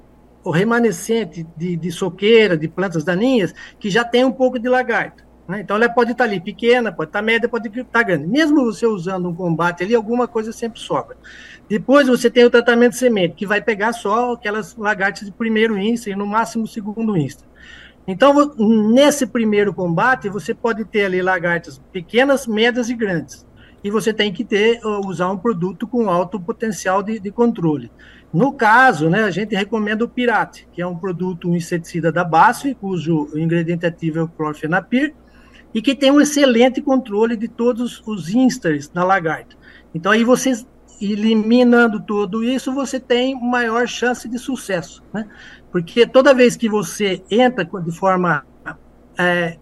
o 0.43 0.49
remanescente 0.49 1.45
de, 1.55 1.77
de 1.77 1.91
soqueira, 1.91 2.57
de 2.57 2.67
plantas 2.67 3.03
daninhas, 3.03 3.53
que 3.79 3.89
já 3.89 4.03
tem 4.03 4.25
um 4.25 4.31
pouco 4.31 4.57
de 4.57 4.67
lagarta. 4.67 5.23
Né? 5.47 5.61
Então 5.61 5.75
ela 5.75 5.87
pode 5.87 6.13
estar 6.13 6.23
tá 6.23 6.29
ali 6.29 6.41
pequena, 6.41 6.91
pode 6.91 7.09
estar 7.09 7.19
tá 7.19 7.23
média, 7.23 7.47
pode 7.47 7.67
estar 7.67 7.83
tá 7.83 8.03
grande. 8.03 8.27
Mesmo 8.27 8.65
você 8.65 8.87
usando 8.87 9.29
um 9.29 9.35
combate 9.35 9.83
ali, 9.83 9.93
alguma 9.93 10.27
coisa 10.27 10.51
sempre 10.51 10.79
sobra. 10.79 11.15
Depois 11.69 12.07
você 12.07 12.31
tem 12.31 12.43
o 12.43 12.49
tratamento 12.49 12.93
de 12.93 12.97
semente, 12.97 13.35
que 13.35 13.45
vai 13.45 13.61
pegar 13.61 13.93
só 13.93 14.33
aquelas 14.33 14.75
lagartas 14.75 15.23
de 15.23 15.31
primeiro 15.31 15.77
insta 15.77 16.09
e 16.09 16.15
no 16.15 16.25
máximo 16.25 16.65
segundo 16.67 17.15
insta. 17.15 17.50
Então, 18.11 18.53
nesse 18.57 19.25
primeiro 19.25 19.73
combate, 19.73 20.29
você 20.29 20.53
pode 20.53 20.85
ter 20.85 21.05
ali 21.05 21.21
lagartas 21.21 21.81
pequenas, 21.91 22.45
médias 22.45 22.89
e 22.89 22.95
grandes 22.95 23.45
e 23.83 23.89
você 23.89 24.13
tem 24.13 24.31
que 24.31 24.43
ter 24.43 24.79
usar 25.05 25.29
um 25.31 25.37
produto 25.37 25.87
com 25.87 26.09
alto 26.09 26.39
potencial 26.39 27.01
de, 27.01 27.19
de 27.19 27.31
controle. 27.31 27.91
No 28.31 28.53
caso, 28.53 29.09
né, 29.09 29.23
a 29.23 29.31
gente 29.31 29.55
recomenda 29.55 30.05
o 30.05 30.09
Pirate, 30.09 30.67
que 30.71 30.81
é 30.81 30.87
um 30.87 30.95
produto 30.95 31.49
um 31.49 31.55
inseticida 31.55 32.11
da 32.11 32.23
BASF, 32.23 32.75
cujo 32.75 33.29
ingrediente 33.35 33.85
ativo 33.85 34.19
é 34.19 34.23
o 34.23 34.27
clorfenapir, 34.27 35.13
e 35.73 35.81
que 35.81 35.95
tem 35.95 36.11
um 36.11 36.21
excelente 36.21 36.81
controle 36.81 37.35
de 37.35 37.47
todos 37.47 38.01
os 38.05 38.29
instars 38.33 38.87
da 38.87 39.03
lagarta. 39.03 39.55
Então 39.93 40.11
aí 40.11 40.23
você 40.23 40.53
eliminando 41.01 41.99
tudo 41.99 42.43
isso, 42.43 42.71
você 42.71 42.99
tem 42.99 43.39
maior 43.41 43.87
chance 43.87 44.29
de 44.29 44.37
sucesso, 44.37 45.03
né? 45.11 45.27
Porque 45.71 46.05
toda 46.05 46.33
vez 46.33 46.55
que 46.55 46.67
você 46.67 47.23
entra 47.29 47.63
de 47.63 47.91
forma 47.91 48.45
é, 49.17 49.57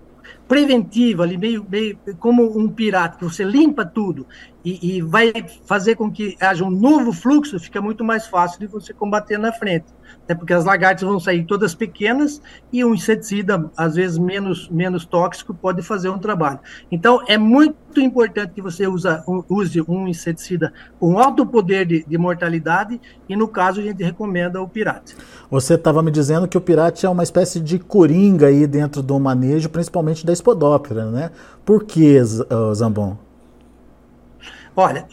preventiva, 0.48 1.24
ali, 1.24 1.38
meio, 1.38 1.66
meio 1.70 1.98
como 2.20 2.58
um 2.58 2.68
pirata, 2.68 3.18
que 3.18 3.24
você 3.24 3.44
limpa 3.44 3.86
tudo 3.86 4.25
e, 4.66 4.98
e, 4.98 5.01
vai 5.01 5.32
fazer 5.66 5.96
com 5.96 6.12
que 6.12 6.36
haja 6.42 6.66
um 6.66 6.72
novo 6.72 7.13
fluxo, 7.13 7.60
fica 7.60 7.80
muito 7.80 8.04
mais 8.04 8.25
fácil 8.25 8.60
de 8.60 8.66
você 8.66 8.92
combater 8.92 9.38
na 9.38 9.54
frente. 9.54 9.86
Né? 10.28 10.36
Porque 10.36 10.54
as 10.54 10.66
lagartas 10.66 11.08
vão 11.08 11.20
sair 11.20 11.44
todas 11.46 11.74
pequenas 11.74 12.42
e 12.72 12.84
um 12.84 12.94
inseticida, 12.94 13.70
às 13.75 13.96
vezes 13.96 14.18
menos, 14.18 14.70
menos 14.70 15.06
tóxico, 15.06 15.54
pode 15.54 15.82
fazer 15.82 16.10
um 16.10 16.20
trabalho. 16.20 16.60
Então, 16.92 17.22
é 17.28 17.38
muito 17.38 18.00
importante 18.00 18.54
que 18.54 18.62
você 18.62 18.88
usa, 18.88 19.24
use 19.50 19.82
um 19.88 20.08
inseticida 20.08 20.74
com 21.00 21.18
alto 21.18 21.46
poder 21.46 21.86
de, 21.86 22.06
de 22.06 22.18
mortalidade 22.18 23.00
e, 23.28 23.36
no 23.36 23.48
caso, 23.48 23.80
a 23.80 23.84
gente 23.84 24.04
recomenda 24.04 24.62
o 24.62 24.68
Pirate. 24.68 25.16
Você 25.50 25.74
estava 25.74 26.04
me 26.04 26.12
dizendo 26.12 26.48
que 26.48 26.58
o 26.58 26.62
Pirate 26.62 27.06
é 27.06 27.10
uma 27.10 27.24
espécie 27.24 27.60
de 27.60 27.80
coringa 27.80 28.48
aí 28.48 28.68
dentro 28.68 29.01
do 29.01 29.20
manejo, 29.20 29.70
principalmente 29.70 30.25
da 30.25 30.34
espodóptera, 30.34 31.10
né? 31.10 31.32
Por 31.66 31.84
que, 31.84 32.20
Zambon? 32.74 33.28
Olha, 34.79 35.05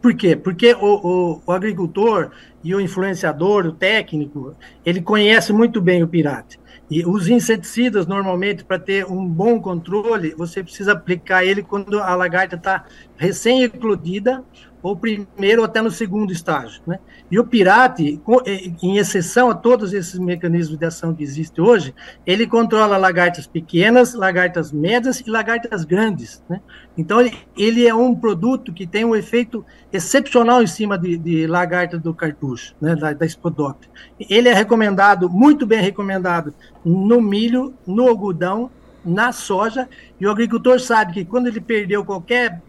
por 0.00 0.14
quê? 0.14 0.34
Porque 0.34 0.72
o, 0.72 0.78
o, 0.80 1.42
o, 1.44 1.52
agricultor 1.52 2.30
e 2.64 2.74
o 2.74 2.80
influenciador, 2.80 3.66
o 3.66 3.72
técnico, 3.72 4.56
ele 4.82 5.02
conhece 5.02 5.52
muito 5.52 5.78
bem 5.78 6.02
o 6.02 6.08
pirata. 6.08 6.56
E 6.90 7.04
os 7.04 7.28
inseticidas, 7.28 8.06
normalmente, 8.06 8.64
para 8.64 8.78
ter 8.78 9.04
um 9.04 9.22
bom 9.28 9.60
controle, 9.60 10.34
você 10.34 10.62
precisa 10.62 10.92
aplicar 10.92 11.44
ele 11.44 11.62
quando 11.62 12.00
a 12.00 12.14
lagarta 12.14 12.56
está 12.56 12.86
recém-eclodida 13.18 14.42
ou 14.82 14.96
primeiro 14.96 15.62
ou 15.62 15.64
até 15.64 15.80
no 15.80 15.90
segundo 15.90 16.32
estágio. 16.32 16.80
Né? 16.86 16.98
E 17.30 17.38
o 17.38 17.44
Pirate, 17.44 18.20
eh, 18.46 18.72
em 18.82 18.96
exceção 18.96 19.50
a 19.50 19.54
todos 19.54 19.92
esses 19.92 20.18
mecanismos 20.18 20.78
de 20.78 20.86
ação 20.86 21.14
que 21.14 21.22
existem 21.22 21.62
hoje, 21.62 21.94
ele 22.26 22.46
controla 22.46 22.96
lagartas 22.96 23.46
pequenas, 23.46 24.14
lagartas 24.14 24.72
médias 24.72 25.20
e 25.20 25.30
lagartas 25.30 25.84
grandes. 25.84 26.42
Né? 26.48 26.60
Então, 26.96 27.20
ele, 27.56 27.86
é 27.86 27.94
um 27.94 28.14
produto 28.14 28.72
que 28.72 28.86
tem 28.86 29.04
um 29.04 29.14
efeito 29.14 29.64
excepcional 29.92 30.62
em 30.62 30.66
cima 30.66 30.98
de, 30.98 31.16
de 31.16 31.46
lagarta 31.46 31.98
do 31.98 32.14
cartucho, 32.14 32.74
né? 32.80 32.96
da, 32.96 33.12
da 33.12 33.28
Spodoptera. 33.28 33.92
Ele 34.18 34.48
é 34.48 34.54
recomendado, 34.54 35.28
muito 35.28 35.66
bem 35.66 35.80
recomendado, 35.80 36.54
no 36.84 37.20
milho, 37.20 37.74
no 37.86 38.08
algodão, 38.08 38.70
na 39.04 39.32
soja, 39.32 39.88
e 40.20 40.26
o 40.26 40.30
agricultor 40.30 40.78
sabe 40.78 41.12
que 41.12 41.24
quando 41.24 41.46
ele 41.46 41.60
perdeu 41.60 42.04
qualquer 42.04 42.60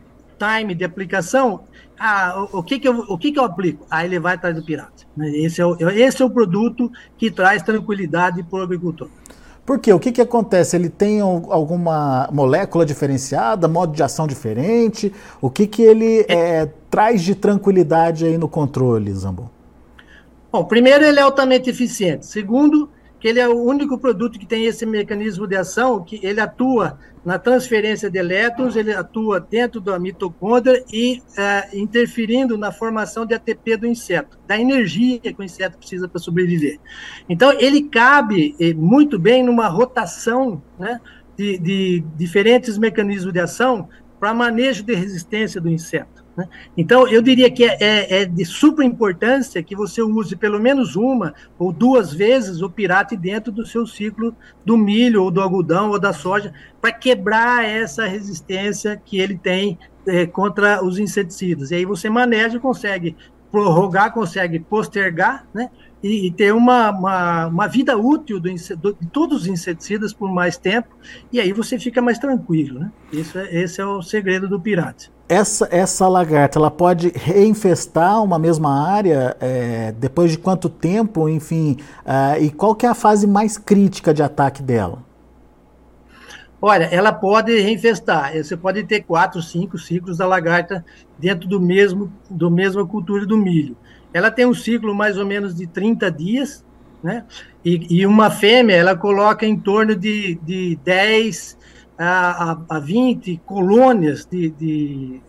time 0.41 0.73
de 0.73 0.83
aplicação, 0.83 1.61
ah, 1.99 2.47
o, 2.51 2.59
o, 2.59 2.63
que, 2.63 2.79
que, 2.79 2.87
eu, 2.87 2.97
o 3.07 3.17
que, 3.17 3.31
que 3.31 3.39
eu 3.39 3.43
aplico? 3.43 3.85
Aí 3.89 4.07
ele 4.07 4.19
vai 4.19 4.35
atrás 4.35 4.55
do 4.55 4.63
pirata. 4.63 5.05
Né? 5.15 5.29
Esse 5.37 5.61
é 5.61 5.65
o, 5.65 5.77
esse 5.89 6.21
é 6.21 6.25
o 6.25 6.29
produto 6.29 6.91
que 7.17 7.29
traz 7.29 7.61
tranquilidade 7.61 8.41
para 8.43 8.59
o 8.59 8.63
agricultor. 8.63 9.07
Por 9.63 9.77
quê? 9.79 9.93
O 9.93 9.99
que, 9.99 10.11
que 10.11 10.21
acontece? 10.21 10.75
Ele 10.75 10.89
tem 10.89 11.21
alguma 11.21 12.27
molécula 12.31 12.85
diferenciada, 12.85 13.67
modo 13.67 13.93
de 13.93 14.01
ação 14.01 14.25
diferente? 14.25 15.13
O 15.39 15.49
que, 15.49 15.67
que 15.67 15.83
ele 15.83 16.25
é, 16.27 16.67
traz 16.89 17.21
de 17.21 17.35
tranquilidade 17.35 18.25
aí 18.25 18.37
no 18.37 18.49
controle, 18.49 19.13
Zambo? 19.13 19.51
Bom, 20.51 20.65
primeiro, 20.65 21.05
ele 21.05 21.19
é 21.19 21.21
altamente 21.21 21.69
eficiente. 21.69 22.25
Segundo, 22.25 22.89
que 23.21 23.27
ele 23.27 23.39
é 23.39 23.47
o 23.47 23.55
único 23.55 23.99
produto 23.99 24.39
que 24.39 24.47
tem 24.47 24.65
esse 24.65 24.83
mecanismo 24.83 25.45
de 25.45 25.55
ação, 25.55 26.03
que 26.03 26.19
ele 26.23 26.41
atua 26.41 26.97
na 27.23 27.37
transferência 27.37 28.09
de 28.09 28.17
elétrons, 28.17 28.75
ele 28.75 28.91
atua 28.91 29.39
dentro 29.39 29.79
da 29.79 29.99
mitocôndria 29.99 30.83
e 30.91 31.21
é, 31.37 31.77
interferindo 31.77 32.57
na 32.57 32.71
formação 32.71 33.23
de 33.23 33.35
ATP 33.35 33.77
do 33.77 33.85
inseto, 33.85 34.39
da 34.47 34.59
energia 34.59 35.19
que 35.19 35.35
o 35.37 35.43
inseto 35.43 35.77
precisa 35.77 36.07
para 36.07 36.19
sobreviver. 36.19 36.79
Então, 37.29 37.53
ele 37.59 37.83
cabe 37.83 38.55
é, 38.59 38.73
muito 38.73 39.19
bem 39.19 39.43
numa 39.43 39.67
rotação 39.67 40.59
né, 40.79 40.99
de, 41.37 41.59
de 41.59 42.03
diferentes 42.17 42.75
mecanismos 42.79 43.31
de 43.31 43.39
ação 43.39 43.87
para 44.19 44.33
manejo 44.33 44.83
de 44.83 44.95
resistência 44.95 45.61
do 45.61 45.69
inseto. 45.69 46.20
Né? 46.35 46.47
Então, 46.77 47.07
eu 47.07 47.21
diria 47.21 47.49
que 47.51 47.63
é, 47.63 47.77
é, 47.79 48.21
é, 48.21 48.25
de 48.25 48.45
super 48.45 48.83
importância 48.83 49.61
que 49.61 49.75
você 49.75 50.01
use 50.01 50.35
pelo 50.35 50.59
menos 50.59 50.95
uma 50.95 51.33
ou 51.57 51.71
duas 51.71 52.13
vezes 52.13 52.61
o 52.61 52.69
pirate 52.69 53.17
dentro 53.17 53.51
do 53.51 53.65
seu 53.65 53.85
ciclo 53.85 54.35
do 54.65 54.77
milho, 54.77 55.23
ou 55.23 55.31
do 55.31 55.41
algodão, 55.41 55.89
ou 55.89 55.99
da 55.99 56.13
soja, 56.13 56.53
para 56.79 56.91
quebrar 56.91 57.65
essa 57.65 58.05
resistência 58.05 59.01
que 59.03 59.19
ele 59.19 59.37
tem 59.37 59.77
é, 60.07 60.25
contra 60.25 60.83
os 60.83 60.97
inseticidas. 60.97 61.71
E 61.71 61.75
aí 61.75 61.85
você 61.85 62.09
maneja 62.09 62.57
e 62.57 62.59
consegue 62.59 63.15
prorrogar, 63.51 64.13
consegue 64.13 64.59
postergar, 64.59 65.45
né? 65.53 65.69
E, 66.01 66.27
e 66.27 66.31
ter 66.31 66.51
uma, 66.51 66.89
uma, 66.89 67.47
uma, 67.47 67.67
vida 67.67 67.95
útil 67.95 68.39
do, 68.39 68.49
do, 68.77 68.97
de 68.99 69.07
todos 69.07 69.41
os 69.41 69.47
inseticidas 69.47 70.11
por 70.11 70.31
mais 70.31 70.57
tempo, 70.57 70.89
e 71.31 71.39
aí 71.39 71.53
você 71.53 71.77
fica 71.77 72.01
mais 72.01 72.17
tranquilo, 72.17 72.79
né? 72.79 72.91
Isso 73.11 73.37
é, 73.37 73.61
esse 73.61 73.79
é 73.79 73.85
o 73.85 74.01
segredo 74.01 74.47
do 74.47 74.59
pirata. 74.59 75.09
Essa, 75.31 75.65
essa 75.71 76.09
lagarta, 76.09 76.59
ela 76.59 76.69
pode 76.69 77.09
reinfestar 77.15 78.21
uma 78.21 78.37
mesma 78.37 78.85
área 78.85 79.33
é, 79.39 79.93
depois 79.93 80.29
de 80.31 80.37
quanto 80.37 80.67
tempo, 80.67 81.29
enfim, 81.29 81.77
uh, 82.05 82.37
e 82.37 82.51
qual 82.51 82.75
que 82.75 82.85
é 82.85 82.89
a 82.89 82.93
fase 82.93 83.25
mais 83.25 83.57
crítica 83.57 84.13
de 84.13 84.21
ataque 84.21 84.61
dela? 84.61 85.01
Olha, 86.61 86.83
ela 86.91 87.13
pode 87.13 87.57
reinfestar. 87.57 88.33
Você 88.35 88.57
pode 88.57 88.83
ter 88.83 89.03
quatro, 89.03 89.41
cinco 89.41 89.77
ciclos 89.77 90.17
da 90.17 90.27
lagarta 90.27 90.83
dentro 91.17 91.47
do 91.47 91.61
mesmo, 91.61 92.11
do 92.29 92.51
mesma 92.51 92.85
cultura 92.85 93.25
do 93.25 93.37
milho. 93.37 93.77
Ela 94.13 94.31
tem 94.31 94.45
um 94.45 94.53
ciclo 94.53 94.93
mais 94.93 95.17
ou 95.17 95.25
menos 95.25 95.55
de 95.55 95.65
30 95.65 96.11
dias, 96.11 96.65
né? 97.01 97.23
E, 97.63 98.01
e 98.01 98.05
uma 98.05 98.29
fêmea, 98.29 98.75
ela 98.75 98.97
coloca 98.97 99.45
em 99.45 99.57
torno 99.57 99.95
de, 99.95 100.37
de 100.43 100.77
10 100.83 101.57
a, 102.03 102.51
a, 102.51 102.77
a 102.77 102.79
20 102.79 103.41
colônias 103.45 104.25
de, 104.25 104.49
de, 104.51 105.21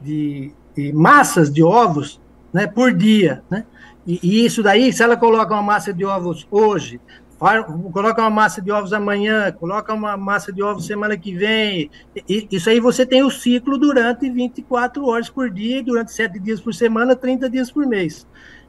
de, 0.00 0.52
de, 0.76 0.92
massas 0.92 1.52
de 1.52 1.62
ovos 1.62 2.20
né, 2.52 2.66
por 2.66 2.92
dia, 2.92 3.42
né? 3.50 3.64
E, 4.06 4.18
e 4.22 4.44
isso 4.44 4.62
daí, 4.62 4.92
se 4.92 5.02
ela 5.02 5.16
coloca 5.16 5.52
uma 5.52 5.62
massa 5.62 5.92
de 5.92 6.04
ovos 6.04 6.46
hoje, 6.50 7.00
coloca 7.92 8.22
uma 8.22 8.30
massa 8.30 8.60
de 8.60 8.70
ovos 8.72 8.92
amanhã, 8.92 9.52
coloca 9.52 9.92
uma 9.92 10.16
massa 10.16 10.52
de 10.52 10.62
ovos 10.62 10.86
semana 10.86 11.16
que 11.16 11.34
vem. 11.34 11.90
E, 12.28 12.48
isso 12.50 12.68
aí 12.68 12.80
você 12.80 13.06
tem 13.06 13.22
o 13.22 13.30
ciclo 13.30 13.78
durante 13.78 14.28
24 14.28 15.06
horas 15.06 15.28
por 15.28 15.50
dia, 15.50 15.82
durante 15.82 16.12
7 16.12 16.38
dias 16.40 16.60
por 16.60 16.74
semana, 16.74 17.14
30 17.14 17.48
dias 17.48 17.70
por 17.70 17.86
mês. 17.86 18.26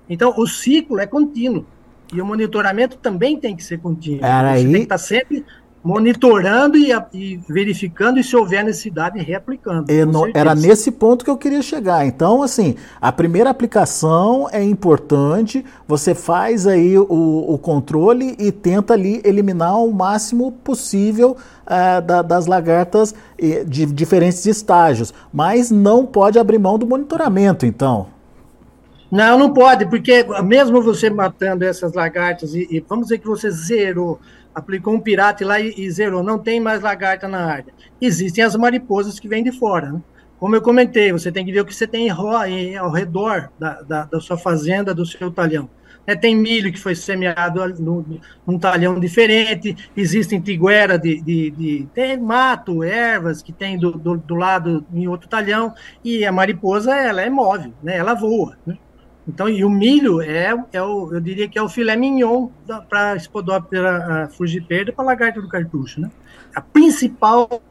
Então, 0.09 0.33
o 0.37 0.45
ciclo 0.45 0.99
é 0.99 1.07
contínuo. 1.07 1.65
E 2.13 2.19
o 2.19 2.25
monitoramento 2.25 2.97
também 2.97 3.39
tem 3.39 3.55
que 3.55 3.63
ser 3.63 3.79
contínuo. 3.79 4.25
Era 4.25 4.53
você 4.53 4.57
aí... 4.57 4.63
tem 4.63 4.73
que 4.73 4.79
estar 4.81 4.97
sempre 4.97 5.45
monitorando 5.83 6.77
e, 6.77 6.91
e, 7.13 7.37
verificando 7.47 8.19
e 8.19 8.23
se 8.23 8.35
houver 8.35 8.63
necessidade 8.63 9.19
reaplicando. 9.19 9.91
era 10.33 10.53
nesse 10.53 10.91
ponto 10.91 11.23
que 11.23 11.31
eu 11.31 11.37
queria 11.37 11.61
chegar. 11.61 12.05
Então, 12.05 12.43
assim, 12.43 12.75
a 12.99 13.11
primeira 13.11 13.49
aplicação 13.49 14.47
é 14.51 14.61
importante. 14.61 15.63
Você 15.87 16.13
faz 16.13 16.67
aí 16.67 16.97
o, 16.97 17.05
o 17.07 17.57
controle 17.57 18.35
e 18.37 18.51
tenta 18.51 18.93
ali 18.93 19.21
eliminar 19.23 19.81
o 19.81 19.91
máximo 19.93 20.51
possível 20.51 21.37
uh, 21.65 22.01
da, 22.01 22.21
das 22.21 22.45
lagartas 22.45 23.15
de 23.65 23.85
diferentes 23.85 24.45
estágios, 24.45 25.13
mas 25.33 25.71
não 25.71 26.05
pode 26.05 26.37
abrir 26.37 26.59
mão 26.59 26.77
do 26.77 26.85
monitoramento. 26.85 27.65
Então. 27.65 28.07
Não, 29.11 29.39
não 29.39 29.51
pode, 29.51 29.87
porque 29.87 30.23
mesmo 30.43 30.83
você 30.83 31.09
matando 31.09 31.65
essas 31.65 31.93
lagartas 31.93 32.53
e, 32.53 32.67
e 32.69 32.79
vamos 32.79 33.05
dizer 33.05 33.17
que 33.17 33.27
você 33.27 33.49
zerou 33.49 34.19
aplicou 34.53 34.93
um 34.93 34.99
pirata 34.99 35.45
lá 35.45 35.59
e, 35.59 35.73
e, 35.77 35.89
zerou, 35.91 36.23
não 36.23 36.39
tem 36.39 36.59
mais 36.59 36.81
lagarta 36.81 37.27
na 37.27 37.45
área. 37.45 37.73
Existem 38.01 38.43
as 38.43 38.55
mariposas 38.55 39.19
que 39.19 39.27
vêm 39.27 39.43
de 39.43 39.51
fora. 39.51 39.91
Né? 39.91 40.01
Como 40.39 40.55
eu 40.55 40.61
comentei, 40.61 41.11
você 41.11 41.31
tem 41.31 41.45
que 41.45 41.51
ver 41.51 41.61
o 41.61 41.65
que 41.65 41.75
você 41.75 41.87
tem 41.87 42.09
ao 42.09 42.91
redor 42.91 43.49
da, 43.59 43.81
da, 43.81 44.05
da 44.05 44.19
sua 44.19 44.37
fazenda, 44.37 44.93
do 44.93 45.05
seu 45.05 45.31
talhão. 45.31 45.69
É, 46.07 46.15
tem 46.15 46.35
milho 46.35 46.71
que 46.71 46.79
foi 46.79 46.95
semeado 46.95 47.67
no, 47.79 48.03
num 48.47 48.57
talhão 48.57 48.99
diferente, 48.99 49.75
existem 49.95 50.41
tiguera 50.41 50.97
de, 50.97 51.21
de, 51.21 51.51
de, 51.51 51.87
tem 51.93 52.17
mato, 52.17 52.83
ervas 52.83 53.43
que 53.43 53.53
tem 53.53 53.77
do, 53.77 53.91
do, 53.91 54.17
do, 54.17 54.33
lado 54.33 54.83
em 54.91 55.07
outro 55.07 55.29
talhão, 55.29 55.71
e 56.03 56.25
a 56.25 56.31
mariposa 56.31 56.95
ela 56.95 57.21
é 57.21 57.29
móvel, 57.29 57.73
né? 57.83 57.97
ela 57.97 58.15
voa. 58.15 58.57
Né? 58.65 58.75
Então, 59.29 59.47
e 59.47 59.63
o 59.63 59.69
milho 59.69 60.21
é, 60.21 60.55
é 60.73 60.81
o, 60.81 61.13
eu 61.13 61.21
diria 61.21 61.47
que 61.47 61.57
é 61.57 61.61
o 61.61 61.69
filé 61.69 61.95
mignon 61.95 62.49
para 62.89 63.11
a 63.11 63.19
Spodoptera 63.19 64.27
frugiperda 64.31 64.91
para 64.91 65.05
a 65.05 65.05
lagarta 65.05 65.39
do 65.39 65.47
cartucho, 65.47 66.01
né? 66.01 66.09
A 66.55 66.59
principal 66.59 67.61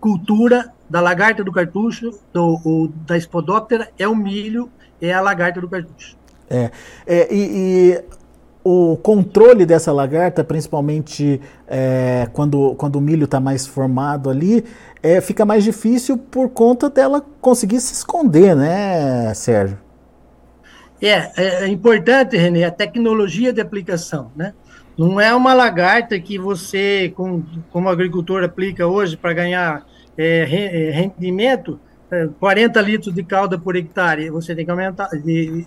cultura 0.00 0.72
da 0.88 1.02
lagarta 1.02 1.44
do 1.44 1.52
cartucho, 1.52 2.18
do, 2.32 2.60
o, 2.64 2.88
da 3.06 3.20
Spodoptera, 3.20 3.90
é 3.98 4.08
o 4.08 4.16
milho, 4.16 4.70
é 5.02 5.12
a 5.12 5.20
lagarta 5.20 5.60
do 5.60 5.68
cartucho. 5.68 6.16
É, 6.48 6.70
é 7.06 7.34
e, 7.34 7.50
e 7.52 8.04
o 8.64 8.96
controle 8.96 9.66
dessa 9.66 9.92
lagarta, 9.92 10.42
principalmente 10.42 11.42
é, 11.68 12.26
quando, 12.32 12.74
quando 12.76 12.96
o 12.96 13.02
milho 13.02 13.26
está 13.26 13.38
mais 13.38 13.66
formado 13.66 14.30
ali, 14.30 14.64
é, 15.02 15.20
fica 15.20 15.44
mais 15.44 15.62
difícil 15.62 16.16
por 16.16 16.48
conta 16.48 16.88
dela 16.88 17.22
conseguir 17.42 17.80
se 17.80 17.92
esconder, 17.92 18.56
né, 18.56 19.34
Sérgio? 19.34 19.83
É, 21.06 21.32
é, 21.36 21.64
é 21.64 21.68
importante, 21.68 22.34
Renê, 22.34 22.64
a 22.64 22.70
tecnologia 22.70 23.52
de 23.52 23.60
aplicação, 23.60 24.32
né? 24.34 24.54
Não 24.96 25.20
é 25.20 25.34
uma 25.34 25.52
lagarta 25.52 26.18
que 26.18 26.38
você, 26.38 27.12
como, 27.14 27.88
agricultor, 27.90 28.42
aplica 28.42 28.86
hoje 28.86 29.14
para 29.14 29.34
ganhar 29.34 29.84
é, 30.16 30.88
é 30.88 30.90
rendimento, 30.92 31.78
40 32.40 32.78
é, 32.78 32.82
litros 32.82 33.14
de 33.14 33.22
calda 33.22 33.58
por 33.58 33.76
hectare, 33.76 34.30
você 34.30 34.54
tem 34.54 34.64
que 34.64 34.70
aumentar, 34.70 35.10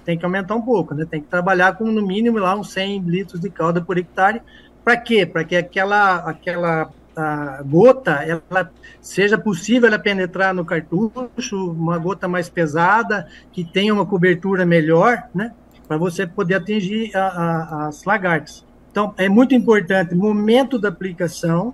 tem 0.04 0.18
que 0.18 0.26
aumentar 0.26 0.56
um 0.56 0.62
pouco, 0.62 0.96
né? 0.96 1.06
Tem 1.08 1.22
que 1.22 1.28
trabalhar 1.28 1.78
com 1.78 1.86
no 1.86 2.02
mínimo 2.02 2.40
lá 2.40 2.56
uns 2.56 2.72
100 2.72 3.02
litros 3.02 3.40
de 3.40 3.52
calda 3.52 3.80
por 3.80 3.96
hectare. 3.96 4.42
Para 4.84 4.98
quê? 4.98 5.24
Para 5.24 5.44
que 5.44 5.56
aquela, 5.56 6.16
aquela 6.18 6.90
a 7.18 7.64
gota 7.64 8.12
ela 8.24 8.72
seja 9.02 9.38
possível 9.38 9.88
ela 9.88 9.98
penetrar 9.98 10.54
no 10.54 10.64
cartucho, 10.64 11.72
uma 11.72 11.98
gota 11.98 12.28
mais 12.28 12.48
pesada, 12.48 13.28
que 13.52 13.64
tenha 13.64 13.94
uma 13.94 14.06
cobertura 14.06 14.66
melhor, 14.66 15.24
né? 15.34 15.54
Para 15.88 15.98
você 15.98 16.28
poder 16.28 16.56
atingir 16.56 17.16
a, 17.16 17.28
a, 17.28 17.88
as 17.88 18.04
lagartas. 18.04 18.66
Então, 18.92 19.14
é 19.18 19.28
muito 19.28 19.56
importante 19.56 20.14
momento 20.14 20.78
da 20.78 20.90
aplicação, 20.90 21.74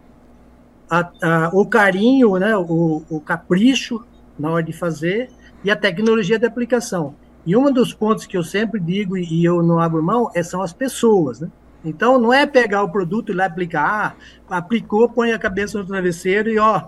a, 0.90 1.50
o 1.54 1.66
carinho, 1.66 2.38
né? 2.38 2.56
O, 2.56 3.04
o 3.10 3.20
capricho 3.20 4.04
na 4.40 4.50
hora 4.50 4.64
de 4.64 4.74
fazer 4.74 5.30
e 5.64 5.70
a 5.70 5.76
tecnologia 5.76 6.40
de 6.40 6.46
aplicação. 6.46 7.16
E 7.46 7.58
um 7.58 7.72
dos 7.72 7.94
pontos 7.94 8.26
que 8.26 8.38
eu 8.38 8.44
sempre 8.44 8.80
digo 8.80 9.18
e 9.18 9.44
eu 9.44 9.62
não 9.62 9.80
abro 9.80 10.02
mão 10.02 10.32
é, 10.34 10.42
são 10.42 10.62
as 10.62 10.72
pessoas, 10.72 11.42
né? 11.42 11.50
Então, 11.84 12.18
não 12.18 12.34
é 12.34 12.46
pegar 12.46 12.84
o 12.84 12.90
produto 12.90 13.32
e 13.32 13.36
lá 13.36 13.46
aplicar. 13.46 14.16
Ah, 14.50 14.58
aplicou, 14.58 15.10
põe 15.10 15.32
a 15.32 15.40
cabeça 15.40 15.78
no 15.78 15.86
travesseiro 15.86 16.50
e, 16.50 16.58
ó, 16.58 16.84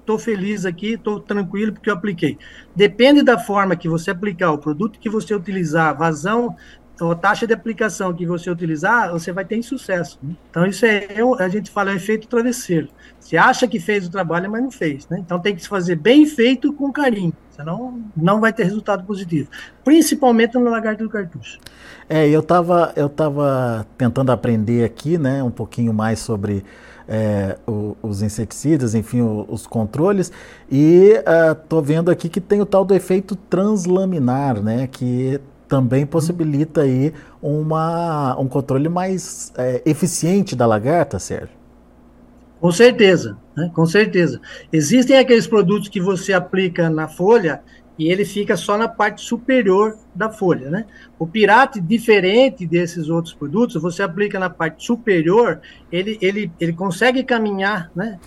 estou 0.00 0.18
feliz 0.18 0.64
aqui, 0.64 0.94
estou 0.94 1.20
tranquilo 1.20 1.72
porque 1.72 1.90
eu 1.90 1.94
apliquei. 1.94 2.38
Depende 2.74 3.22
da 3.22 3.38
forma 3.38 3.76
que 3.76 3.88
você 3.88 4.10
aplicar, 4.10 4.52
o 4.52 4.58
produto 4.58 4.98
que 4.98 5.08
você 5.08 5.34
utilizar, 5.34 5.96
vazão, 5.96 6.56
a 6.98 7.14
taxa 7.14 7.46
de 7.46 7.52
aplicação 7.52 8.14
que 8.14 8.24
você 8.24 8.50
utilizar, 8.50 9.10
você 9.10 9.30
vai 9.30 9.44
ter 9.44 9.62
sucesso. 9.62 10.18
Né? 10.22 10.34
Então, 10.50 10.66
isso 10.66 10.86
é, 10.86 11.08
a 11.38 11.48
gente 11.48 11.70
fala, 11.70 11.92
é 11.92 11.96
efeito 11.96 12.26
travesseiro. 12.26 12.88
Você 13.20 13.36
acha 13.36 13.68
que 13.68 13.78
fez 13.78 14.06
o 14.06 14.10
trabalho, 14.10 14.50
mas 14.50 14.62
não 14.62 14.70
fez. 14.70 15.06
Né? 15.08 15.18
Então, 15.20 15.38
tem 15.38 15.54
que 15.54 15.62
se 15.62 15.68
fazer 15.68 15.96
bem 15.96 16.24
feito 16.24 16.72
com 16.72 16.90
carinho 16.90 17.34
senão 17.56 18.00
não 18.16 18.40
vai 18.40 18.52
ter 18.52 18.64
resultado 18.64 19.04
positivo, 19.04 19.48
principalmente 19.84 20.54
no 20.54 20.70
lagarto 20.70 21.02
do 21.02 21.10
cartucho. 21.10 21.58
É, 22.08 22.28
eu 22.28 22.40
estava 22.40 22.92
eu 22.94 23.08
tava 23.08 23.86
tentando 23.96 24.30
aprender 24.30 24.84
aqui, 24.84 25.18
né, 25.18 25.42
um 25.42 25.50
pouquinho 25.50 25.92
mais 25.92 26.18
sobre 26.20 26.64
é, 27.08 27.56
o, 27.66 27.96
os 28.02 28.22
inseticidas, 28.22 28.94
enfim, 28.94 29.20
o, 29.20 29.46
os 29.48 29.66
controles, 29.66 30.30
e 30.70 31.14
estou 31.54 31.80
uh, 31.80 31.82
vendo 31.82 32.10
aqui 32.10 32.28
que 32.28 32.40
tem 32.40 32.60
o 32.60 32.66
tal 32.66 32.84
do 32.84 32.94
efeito 32.94 33.34
translaminar, 33.34 34.60
né, 34.60 34.86
que 34.86 35.40
também 35.68 36.06
possibilita 36.06 36.82
aí 36.82 37.12
uma, 37.42 38.38
um 38.38 38.46
controle 38.46 38.88
mais 38.88 39.52
é, 39.56 39.82
eficiente 39.84 40.54
da 40.54 40.66
lagarta, 40.66 41.18
Sérgio. 41.18 41.65
Com 42.60 42.72
certeza, 42.72 43.36
né? 43.56 43.70
com 43.74 43.84
certeza. 43.86 44.40
Existem 44.72 45.18
aqueles 45.18 45.46
produtos 45.46 45.88
que 45.88 46.00
você 46.00 46.32
aplica 46.32 46.88
na 46.88 47.06
folha 47.06 47.60
e 47.98 48.10
ele 48.10 48.24
fica 48.24 48.56
só 48.56 48.76
na 48.76 48.88
parte 48.88 49.22
superior 49.22 49.96
da 50.14 50.30
folha, 50.30 50.68
né? 50.70 50.84
O 51.18 51.26
pirate, 51.26 51.80
diferente 51.80 52.66
desses 52.66 53.08
outros 53.08 53.32
produtos, 53.32 53.80
você 53.80 54.02
aplica 54.02 54.38
na 54.38 54.50
parte 54.50 54.84
superior, 54.84 55.60
ele, 55.90 56.18
ele, 56.20 56.52
ele 56.60 56.72
consegue 56.74 57.22
caminhar, 57.24 57.90
né? 57.96 58.18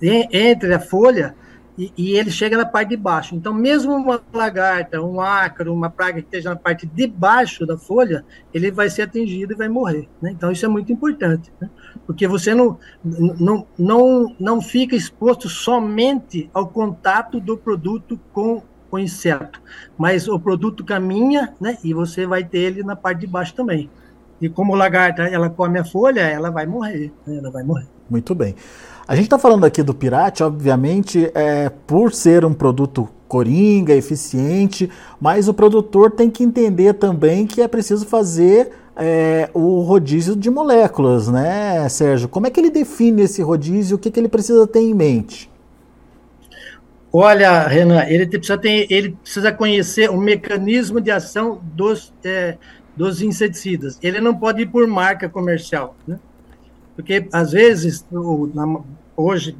Entre 0.00 0.72
a 0.72 0.78
folha 0.78 1.34
e, 1.78 1.92
e, 1.96 2.16
ele 2.16 2.30
chega 2.30 2.56
na 2.56 2.66
parte 2.66 2.90
de 2.90 2.96
baixo. 2.96 3.34
Então, 3.34 3.54
mesmo 3.54 3.94
uma 3.94 4.20
lagarta, 4.32 5.00
um 5.00 5.20
ácaro, 5.20 5.72
uma 5.72 5.88
praga 5.88 6.14
que 6.14 6.26
esteja 6.26 6.50
na 6.50 6.56
parte 6.56 6.86
de 6.86 7.06
baixo 7.06 7.64
da 7.64 7.78
folha, 7.78 8.24
ele 8.52 8.70
vai 8.70 8.90
ser 8.90 9.02
atingido 9.02 9.52
e 9.52 9.56
vai 9.56 9.68
morrer. 9.68 10.08
Né? 10.20 10.32
Então, 10.32 10.50
isso 10.50 10.64
é 10.66 10.68
muito 10.68 10.92
importante, 10.92 11.52
né? 11.60 11.70
porque 12.06 12.26
você 12.26 12.54
não, 12.54 12.78
não, 13.04 13.66
não, 13.78 14.36
não 14.38 14.60
fica 14.60 14.94
exposto 14.94 15.48
somente 15.48 16.50
ao 16.52 16.68
contato 16.68 17.40
do 17.40 17.56
produto 17.56 18.18
com 18.32 18.62
o 18.90 18.98
inseto, 18.98 19.62
mas 19.96 20.28
o 20.28 20.38
produto 20.38 20.84
caminha 20.84 21.54
né? 21.60 21.78
e 21.84 21.94
você 21.94 22.26
vai 22.26 22.42
ter 22.42 22.58
ele 22.58 22.82
na 22.82 22.96
parte 22.96 23.20
de 23.20 23.26
baixo 23.26 23.54
também. 23.54 23.88
E 24.40 24.48
como 24.48 24.74
a 24.74 24.78
lagarta 24.78 25.22
ela 25.22 25.50
come 25.50 25.78
a 25.78 25.84
folha, 25.84 26.22
ela 26.22 26.50
vai 26.50 26.66
morrer. 26.66 27.12
Né? 27.26 27.36
Ela 27.36 27.50
vai 27.50 27.62
morrer. 27.62 27.86
Muito 28.08 28.34
bem. 28.34 28.54
A 29.10 29.16
gente 29.16 29.24
está 29.24 29.40
falando 29.40 29.64
aqui 29.64 29.82
do 29.82 29.92
Pirate, 29.92 30.44
obviamente, 30.44 31.32
é, 31.34 31.68
por 31.68 32.12
ser 32.12 32.44
um 32.44 32.54
produto 32.54 33.08
coringa, 33.26 33.92
eficiente, 33.92 34.88
mas 35.20 35.48
o 35.48 35.52
produtor 35.52 36.12
tem 36.12 36.30
que 36.30 36.44
entender 36.44 36.92
também 36.92 37.44
que 37.44 37.60
é 37.60 37.66
preciso 37.66 38.06
fazer 38.06 38.70
é, 38.94 39.50
o 39.52 39.80
rodízio 39.80 40.36
de 40.36 40.48
moléculas, 40.48 41.26
né, 41.26 41.88
Sérgio? 41.88 42.28
Como 42.28 42.46
é 42.46 42.50
que 42.50 42.60
ele 42.60 42.70
define 42.70 43.22
esse 43.22 43.42
rodízio? 43.42 43.96
O 43.96 43.98
que, 43.98 44.12
que 44.12 44.20
ele 44.20 44.28
precisa 44.28 44.64
ter 44.64 44.78
em 44.78 44.94
mente? 44.94 45.50
Olha, 47.12 47.66
Renan, 47.66 48.04
ele 48.04 48.28
precisa, 48.28 48.56
ter, 48.56 48.86
ele 48.88 49.18
precisa 49.20 49.50
conhecer 49.50 50.08
o 50.08 50.16
mecanismo 50.16 51.00
de 51.00 51.10
ação 51.10 51.60
dos, 51.74 52.14
é, 52.22 52.56
dos 52.96 53.20
inseticidas. 53.20 53.98
Ele 54.04 54.20
não 54.20 54.36
pode 54.36 54.62
ir 54.62 54.66
por 54.66 54.86
marca 54.86 55.28
comercial, 55.28 55.96
né? 56.06 56.16
Porque, 57.00 57.26
às 57.32 57.52
vezes, 57.52 58.04
na, 58.54 58.80
hoje, 59.20 59.56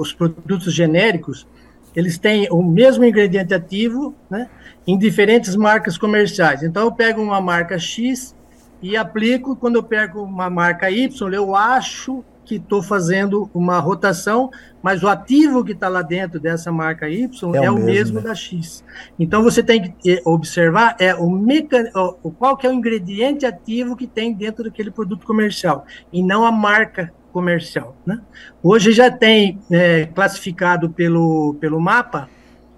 os 0.00 0.12
produtos 0.12 0.72
genéricos, 0.72 1.46
eles 1.94 2.18
têm 2.18 2.48
o 2.50 2.62
mesmo 2.62 3.04
ingrediente 3.04 3.54
ativo, 3.54 4.14
né? 4.28 4.48
Em 4.86 4.98
diferentes 4.98 5.56
marcas 5.56 5.96
comerciais. 5.96 6.62
Então, 6.62 6.84
eu 6.84 6.92
pego 6.92 7.22
uma 7.22 7.40
marca 7.40 7.78
X 7.78 8.34
e 8.82 8.96
aplico, 8.96 9.56
quando 9.56 9.76
eu 9.76 9.82
pego 9.82 10.22
uma 10.22 10.50
marca 10.50 10.90
Y, 10.90 11.32
eu 11.32 11.56
acho 11.56 12.22
que 12.46 12.56
estou 12.56 12.80
fazendo 12.80 13.50
uma 13.52 13.80
rotação, 13.80 14.50
mas 14.80 15.02
o 15.02 15.08
ativo 15.08 15.64
que 15.64 15.72
está 15.72 15.88
lá 15.88 16.00
dentro 16.00 16.38
dessa 16.38 16.70
marca 16.70 17.08
Y 17.08 17.28
é, 17.54 17.64
é 17.64 17.70
o 17.70 17.74
mesmo, 17.74 17.86
mesmo 17.86 18.20
né? 18.20 18.28
da 18.28 18.34
X. 18.34 18.84
Então 19.18 19.42
você 19.42 19.62
tem 19.62 19.92
que 19.92 20.12
eh, 20.12 20.22
observar 20.24 20.94
é 21.00 21.12
o 21.14 21.28
mecan... 21.28 21.90
qual 22.38 22.56
que 22.56 22.66
é 22.66 22.70
o 22.70 22.72
ingrediente 22.72 23.44
ativo 23.44 23.96
que 23.96 24.06
tem 24.06 24.32
dentro 24.32 24.64
daquele 24.64 24.92
produto 24.92 25.26
comercial 25.26 25.84
e 26.12 26.22
não 26.22 26.44
a 26.46 26.52
marca 26.52 27.12
comercial. 27.36 27.94
Né? 28.06 28.18
Hoje 28.62 28.92
já 28.92 29.10
tem 29.10 29.60
é, 29.70 30.06
classificado 30.06 30.88
pelo, 30.88 31.54
pelo 31.60 31.78
mapa 31.78 32.30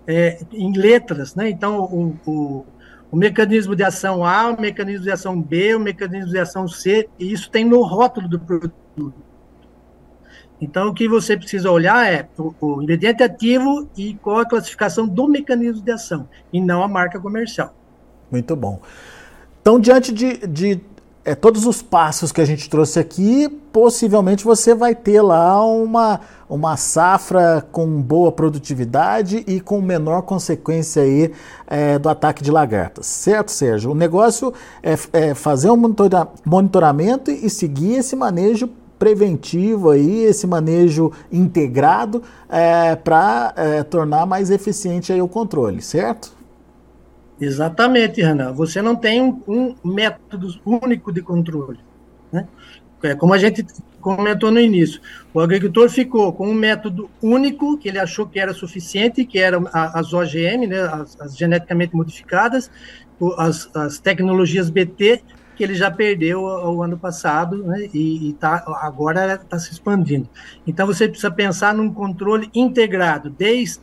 é, 0.05 0.41
em 0.53 0.77
letras, 0.77 1.37
né? 1.37 1.49
Então 1.49 1.85
o, 1.85 2.17
o, 2.27 2.67
o 3.13 3.17
mecanismo 3.17 3.77
de 3.77 3.85
ação 3.85 4.25
A, 4.25 4.51
o 4.51 4.61
mecanismo 4.61 5.05
de 5.05 5.13
ação 5.13 5.41
B, 5.41 5.77
o 5.77 5.79
mecanismo 5.79 6.33
de 6.33 6.39
ação 6.41 6.67
C, 6.67 7.09
e 7.21 7.33
isso 7.33 7.49
tem 7.53 7.65
no 7.65 7.83
rótulo 7.83 8.29
do 8.29 8.41
produto. 8.41 8.75
Então, 10.61 10.89
o 10.89 10.95
que 10.95 11.09
você 11.09 11.37
precisa 11.37 11.71
olhar 11.71 12.13
é 12.13 12.29
o, 12.37 12.53
o 12.61 12.83
ingrediente 12.83 13.23
ativo 13.23 13.89
e 13.97 14.15
qual 14.15 14.39
a 14.39 14.45
classificação 14.45 15.07
do 15.07 15.29
mecanismo 15.29 15.85
de 15.85 15.93
ação, 15.93 16.29
e 16.53 16.61
não 16.61 16.83
a 16.83 16.89
marca 16.89 17.21
comercial. 17.21 17.73
Muito 18.29 18.57
bom. 18.57 18.81
Então, 19.61 19.79
diante 19.79 20.13
de, 20.13 20.45
de 20.49 20.81
é, 21.29 21.35
todos 21.35 21.67
os 21.67 21.83
passos 21.83 22.33
que 22.33 22.41
a 22.41 22.45
gente 22.45 22.71
trouxe 22.71 22.99
aqui, 22.99 23.49
possivelmente 23.71 24.45
você 24.45 24.75
vai 24.75 24.95
ter 24.95 25.21
lá 25.21 25.63
uma, 25.63 26.21
uma 26.49 26.75
safra 26.79 27.67
com 27.71 28.01
boa 28.01 28.33
produtividade 28.33 29.45
e 29.47 29.61
com 29.61 29.79
menor 29.83 30.23
consequência 30.23 31.03
aí 31.03 31.31
é, 31.67 31.99
do 31.99 32.09
ataque 32.09 32.43
de 32.43 32.51
lagartas. 32.51 33.05
Certo, 33.05 33.53
Sérgio? 33.53 33.91
O 33.91 33.95
negócio 33.95 34.55
é, 34.83 34.97
é 35.13 35.35
fazer 35.35 35.71
um 35.71 35.77
monitora, 35.77 36.29
monitoramento 36.47 37.31
e 37.31 37.51
seguir 37.51 37.97
esse 37.97 38.17
manejo 38.17 38.71
preventivo 38.99 39.91
aí, 39.91 40.25
esse 40.25 40.47
manejo 40.47 41.13
integrado 41.31 42.23
é, 42.49 42.97
para 42.97 43.53
é, 43.55 43.83
tornar 43.83 44.25
mais 44.25 44.51
eficiente 44.51 45.13
aí 45.13 45.21
o 45.21 45.29
controle, 45.29 45.83
certo? 45.83 46.38
Exatamente, 47.41 48.21
Renan. 48.21 48.53
Você 48.53 48.83
não 48.83 48.97
tem 48.97 49.23
um, 49.23 49.43
um 49.85 49.93
método 49.93 50.61
único 50.65 51.13
de 51.13 51.23
controle. 51.23 51.79
Né? 52.33 52.47
É, 53.03 53.15
como 53.15 53.33
a 53.33 53.39
gente 53.39 53.65
comentou 54.01 54.51
no 54.51 54.61
início, 54.61 55.01
o 55.33 55.41
agricultor 55.41 55.89
ficou 55.89 56.33
com 56.33 56.49
um 56.49 56.55
método 56.55 57.11
único 57.23 57.79
que 57.79 57.89
ele 57.89 57.99
achou 57.99 58.27
que 58.27 58.41
era 58.41 58.53
suficiente, 58.53 59.25
que 59.25 59.39
eram 59.39 59.69
as 59.73 60.13
OGM, 60.13 60.67
né, 60.67 60.81
as, 60.81 61.21
as 61.21 61.37
geneticamente 61.37 61.95
modificadas, 61.95 62.71
as, 63.37 63.69
as 63.75 63.99
tecnologias 63.99 64.71
BT, 64.71 65.23
que 65.55 65.65
ele 65.65 65.75
já 65.75 65.91
perdeu 65.91 66.43
o 66.43 66.83
ano 66.83 66.97
passado 66.97 67.65
né, 67.65 67.89
e, 67.93 68.31
e 68.31 68.33
tá, 68.35 68.65
agora 68.81 69.35
está 69.35 69.59
se 69.59 69.73
expandindo. 69.73 70.29
Então 70.67 70.87
você 70.87 71.09
precisa 71.09 71.31
pensar 71.31 71.75
num 71.75 71.93
controle 71.93 72.49
integrado, 72.55 73.29
desde 73.29 73.81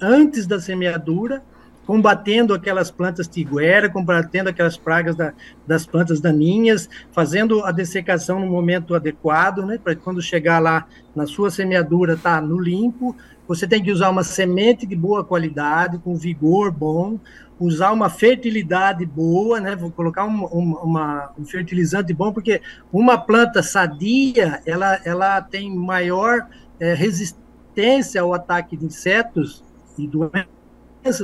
antes 0.00 0.46
da 0.46 0.60
semeadura, 0.60 1.42
combatendo 1.86 2.54
aquelas 2.54 2.90
plantas 2.90 3.28
tiguera, 3.28 3.90
combatendo 3.90 4.48
aquelas 4.48 4.76
pragas 4.76 5.14
da, 5.16 5.32
das 5.66 5.86
plantas 5.86 6.20
daninhas, 6.20 6.88
fazendo 7.12 7.64
a 7.64 7.70
dessecação 7.70 8.40
no 8.40 8.46
momento 8.46 8.94
adequado, 8.94 9.64
né, 9.64 9.78
para 9.82 9.94
quando 9.94 10.22
chegar 10.22 10.58
lá 10.58 10.86
na 11.14 11.26
sua 11.26 11.50
semeadura 11.50 12.16
tá 12.16 12.40
no 12.40 12.58
limpo. 12.58 13.14
Você 13.46 13.66
tem 13.66 13.82
que 13.82 13.92
usar 13.92 14.08
uma 14.08 14.24
semente 14.24 14.86
de 14.86 14.96
boa 14.96 15.22
qualidade, 15.22 15.98
com 15.98 16.16
vigor 16.16 16.70
bom, 16.70 17.18
usar 17.60 17.92
uma 17.92 18.08
fertilidade 18.08 19.04
boa, 19.04 19.60
né? 19.60 19.76
Vou 19.76 19.90
colocar 19.90 20.24
um, 20.24 20.44
um, 20.44 20.74
uma, 20.82 21.30
um 21.38 21.44
fertilizante 21.44 22.12
bom, 22.14 22.32
porque 22.32 22.62
uma 22.90 23.18
planta 23.18 23.62
sadia, 23.62 24.62
ela, 24.64 24.98
ela 25.04 25.42
tem 25.42 25.74
maior 25.74 26.46
é, 26.80 26.94
resistência 26.94 28.22
ao 28.22 28.32
ataque 28.32 28.78
de 28.78 28.86
insetos 28.86 29.62
e 29.98 30.08
doenças 30.08 30.63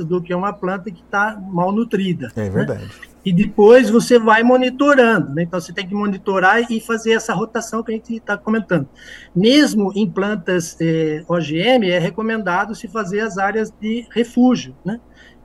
do 0.05 0.21
que 0.21 0.33
uma 0.33 0.53
planta 0.53 0.91
que 0.91 1.01
está 1.01 1.39
mal 1.51 1.71
nutrida. 1.71 2.31
É 2.35 2.49
verdade. 2.49 2.83
Né? 2.83 2.89
E 3.23 3.31
depois 3.31 3.89
você 3.89 4.17
vai 4.17 4.41
monitorando, 4.41 5.33
né? 5.33 5.43
Então 5.43 5.59
você 5.59 5.71
tem 5.71 5.87
que 5.87 5.93
monitorar 5.93 6.71
e 6.71 6.79
fazer 6.79 7.11
essa 7.11 7.33
rotação 7.33 7.83
que 7.83 7.91
a 7.91 7.95
gente 7.95 8.15
está 8.15 8.35
comentando. 8.35 8.87
Mesmo 9.35 9.91
em 9.95 10.09
plantas 10.09 10.75
é, 10.81 11.23
OGM, 11.27 11.89
é 11.89 11.99
recomendado 11.99 12.73
se 12.73 12.87
fazer 12.87 13.19
as 13.19 13.37
áreas 13.37 13.71
de 13.79 14.07
refúgio, 14.11 14.75
né? 14.83 14.99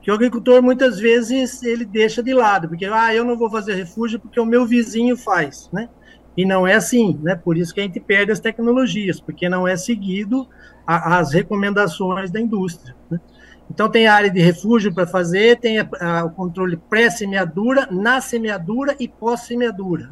que 0.07 0.11
o 0.11 0.13
agricultor 0.13 0.63
muitas 0.63 0.97
vezes 0.97 1.61
ele 1.63 1.83
deixa 1.83 2.23
de 2.23 2.33
lado, 2.33 2.69
porque 2.69 2.85
ah, 2.85 3.13
eu 3.13 3.25
não 3.25 3.37
vou 3.37 3.51
fazer 3.51 3.73
refúgio 3.75 4.17
porque 4.17 4.39
o 4.39 4.45
meu 4.45 4.65
vizinho 4.65 5.17
faz, 5.17 5.69
né? 5.73 5.89
E 6.37 6.45
não 6.45 6.65
é 6.65 6.75
assim, 6.75 7.19
né? 7.21 7.35
Por 7.35 7.57
isso 7.57 7.73
que 7.73 7.81
a 7.81 7.83
gente 7.83 7.99
perde 7.99 8.31
as 8.31 8.39
tecnologias, 8.39 9.19
porque 9.19 9.49
não 9.49 9.67
é 9.67 9.75
seguido 9.75 10.47
a, 10.85 11.17
as 11.17 11.33
recomendações 11.33 12.31
da 12.31 12.39
indústria. 12.39 12.95
Né? 13.11 13.19
Então 13.69 13.89
tem 13.89 14.07
a 14.07 14.13
área 14.13 14.29
de 14.29 14.39
refúgio 14.39 14.93
para 14.93 15.05
fazer, 15.05 15.59
tem 15.59 15.79
a, 15.79 15.87
a, 15.99 16.25
o 16.25 16.31
controle 16.31 16.77
pré-semeadura, 16.77 17.87
na 17.91 18.21
semeadura 18.21 18.95
e 18.99 19.07
pós-semeadura. 19.07 20.11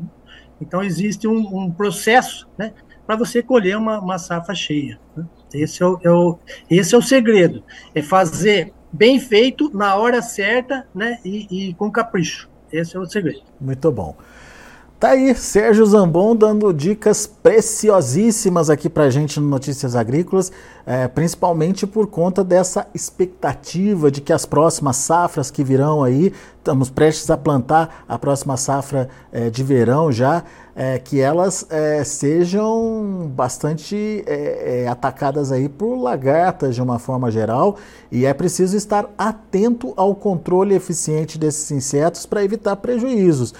Então 0.62 0.84
existe 0.84 1.28
um, 1.28 1.38
um 1.38 1.72
processo, 1.72 2.48
né? 2.58 2.74
Para 3.06 3.16
você 3.16 3.42
colher 3.42 3.78
uma, 3.78 4.00
uma 4.00 4.18
safra 4.18 4.56
cheia. 4.56 5.00
Né? 5.16 5.26
Esse 5.54 5.82
é, 5.82 5.86
o, 5.86 6.00
é 6.04 6.12
o, 6.12 6.38
esse 6.70 6.96
é 6.96 6.98
o 6.98 7.02
segredo, 7.02 7.64
é 7.94 8.02
fazer 8.02 8.74
bem 8.92 9.20
feito, 9.20 9.70
na 9.74 9.96
hora 9.96 10.22
certa, 10.22 10.88
né? 10.94 11.20
E, 11.24 11.70
e, 11.70 11.74
com 11.76 11.92
capricho. 11.92 12.50
Esse 12.72 12.96
é 12.96 13.00
o 13.00 13.06
segredo. 13.06 13.44
Muito 13.60 13.92
bom. 13.92 14.16
Tá 15.00 15.10
aí, 15.10 15.36
Sérgio 15.36 15.86
Zambon 15.86 16.36
dando 16.36 16.74
dicas 16.74 17.28
preciosíssimas 17.28 18.70
aqui 18.70 18.90
pra 18.90 19.10
gente 19.10 19.40
no 19.40 19.48
Notícias 19.48 19.96
Agrícolas, 19.96 20.52
é, 20.86 21.08
principalmente 21.08 21.88
por 21.88 22.08
conta 22.08 22.44
dessa 22.44 22.88
expectativa 22.94 24.12
de 24.12 24.22
que 24.22 24.32
as 24.32 24.46
próximas 24.46 24.98
safras 24.98 25.50
que 25.50 25.64
virão 25.64 26.04
aí, 26.04 26.32
estamos 26.66 26.90
prestes 26.90 27.30
a 27.30 27.38
plantar 27.38 28.04
a 28.08 28.18
próxima 28.18 28.58
safra 28.58 29.08
é, 29.32 29.52
de 29.52 29.64
verão 29.64 30.12
já, 30.12 30.44
é, 30.76 31.00
que 31.00 31.22
elas 31.22 31.66
é, 31.70 32.04
sejam 32.04 33.32
bastante 33.34 34.24
é, 34.28 34.84
é, 34.84 34.88
atacadas 34.90 35.50
aí 35.52 35.70
por 35.70 35.96
lagartas 35.96 36.76
de 36.76 36.82
uma 36.82 37.00
forma 37.00 37.32
geral 37.32 37.78
e 38.12 38.26
é 38.26 38.34
preciso 38.34 38.76
estar 38.76 39.10
atento 39.18 39.94
ao 39.96 40.14
controle 40.14 40.76
eficiente 40.76 41.38
desses 41.38 41.72
insetos 41.72 42.26
para 42.26 42.44
evitar 42.44 42.76
prejuízos. 42.76 43.54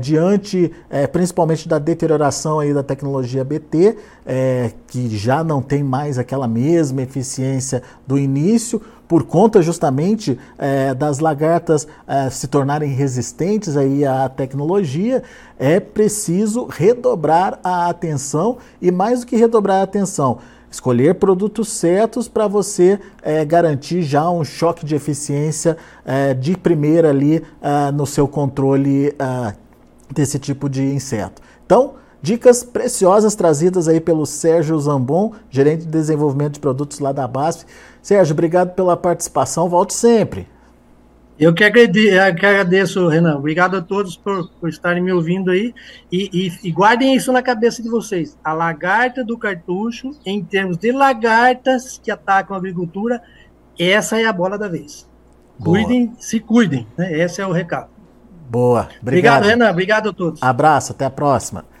Diante 0.00 0.72
principalmente 1.12 1.68
da 1.68 1.78
deterioração 1.78 2.60
aí 2.60 2.72
da 2.72 2.84
tecnologia 2.84 3.44
BT, 3.44 3.96
que 4.86 5.08
já 5.16 5.42
não 5.42 5.60
tem 5.60 5.82
mais 5.82 6.18
aquela 6.18 6.46
mesma 6.56 7.02
eficiência 7.02 7.82
do 8.06 8.18
início, 8.18 8.80
por 9.06 9.24
conta 9.24 9.60
justamente 9.60 10.38
é, 10.58 10.94
das 10.94 11.18
lagartas 11.18 11.86
é, 12.06 12.30
se 12.30 12.48
tornarem 12.48 12.90
resistentes 12.92 13.76
aí 13.76 14.04
à 14.04 14.28
tecnologia, 14.28 15.22
é 15.58 15.78
preciso 15.78 16.66
redobrar 16.66 17.60
a 17.62 17.88
atenção 17.88 18.56
e 18.80 18.90
mais 18.90 19.20
do 19.20 19.26
que 19.26 19.36
redobrar 19.36 19.80
a 19.80 19.82
atenção, 19.82 20.38
escolher 20.70 21.16
produtos 21.16 21.68
certos 21.68 22.26
para 22.26 22.48
você 22.48 22.98
é, 23.22 23.44
garantir 23.44 24.02
já 24.02 24.28
um 24.30 24.42
choque 24.42 24.84
de 24.84 24.94
eficiência 24.94 25.76
de 26.38 26.56
primeira 26.56 27.10
ali 27.10 27.42
é, 27.60 27.92
no 27.92 28.06
seu 28.06 28.26
controle 28.26 29.14
é, 29.18 29.54
desse 30.12 30.38
tipo 30.38 30.68
de 30.68 30.82
inseto. 30.82 31.42
Então, 31.64 31.94
Dicas 32.26 32.64
preciosas 32.64 33.36
trazidas 33.36 33.86
aí 33.86 34.00
pelo 34.00 34.26
Sérgio 34.26 34.76
Zambon, 34.80 35.32
gerente 35.48 35.84
de 35.84 35.92
desenvolvimento 35.92 36.54
de 36.54 36.58
produtos 36.58 36.98
lá 36.98 37.12
da 37.12 37.28
BASF. 37.28 37.64
Sérgio, 38.02 38.32
obrigado 38.32 38.74
pela 38.74 38.96
participação. 38.96 39.68
Volte 39.68 39.94
sempre. 39.94 40.48
Eu 41.38 41.54
que 41.54 41.62
agradeço, 41.62 43.06
Renan. 43.06 43.36
Obrigado 43.36 43.76
a 43.76 43.80
todos 43.80 44.16
por, 44.16 44.50
por 44.60 44.68
estarem 44.68 45.04
me 45.04 45.12
ouvindo 45.12 45.52
aí. 45.52 45.72
E, 46.10 46.28
e, 46.32 46.68
e, 46.68 46.72
guardem 46.72 47.14
isso 47.14 47.32
na 47.32 47.42
cabeça 47.42 47.80
de 47.80 47.88
vocês. 47.88 48.36
A 48.42 48.52
lagarta 48.52 49.22
do 49.22 49.38
cartucho, 49.38 50.10
em 50.26 50.42
termos 50.42 50.76
de 50.78 50.90
lagartas 50.90 52.00
que 52.02 52.10
atacam 52.10 52.56
a 52.56 52.58
agricultura, 52.58 53.22
essa 53.78 54.20
é 54.20 54.24
a 54.24 54.32
bola 54.32 54.58
da 54.58 54.66
vez. 54.66 55.08
Boa. 55.56 55.78
Cuidem, 55.78 56.12
se 56.18 56.40
cuidem, 56.40 56.88
né? 56.98 57.16
Esse 57.20 57.40
é 57.40 57.46
o 57.46 57.52
recado. 57.52 57.90
Boa. 58.50 58.88
Obrigado. 59.00 59.02
Obrigado, 59.02 59.44
Renan. 59.44 59.70
Obrigado 59.70 60.08
a 60.08 60.12
todos. 60.12 60.42
Abraço, 60.42 60.90
até 60.90 61.04
a 61.04 61.10
próxima. 61.10 61.75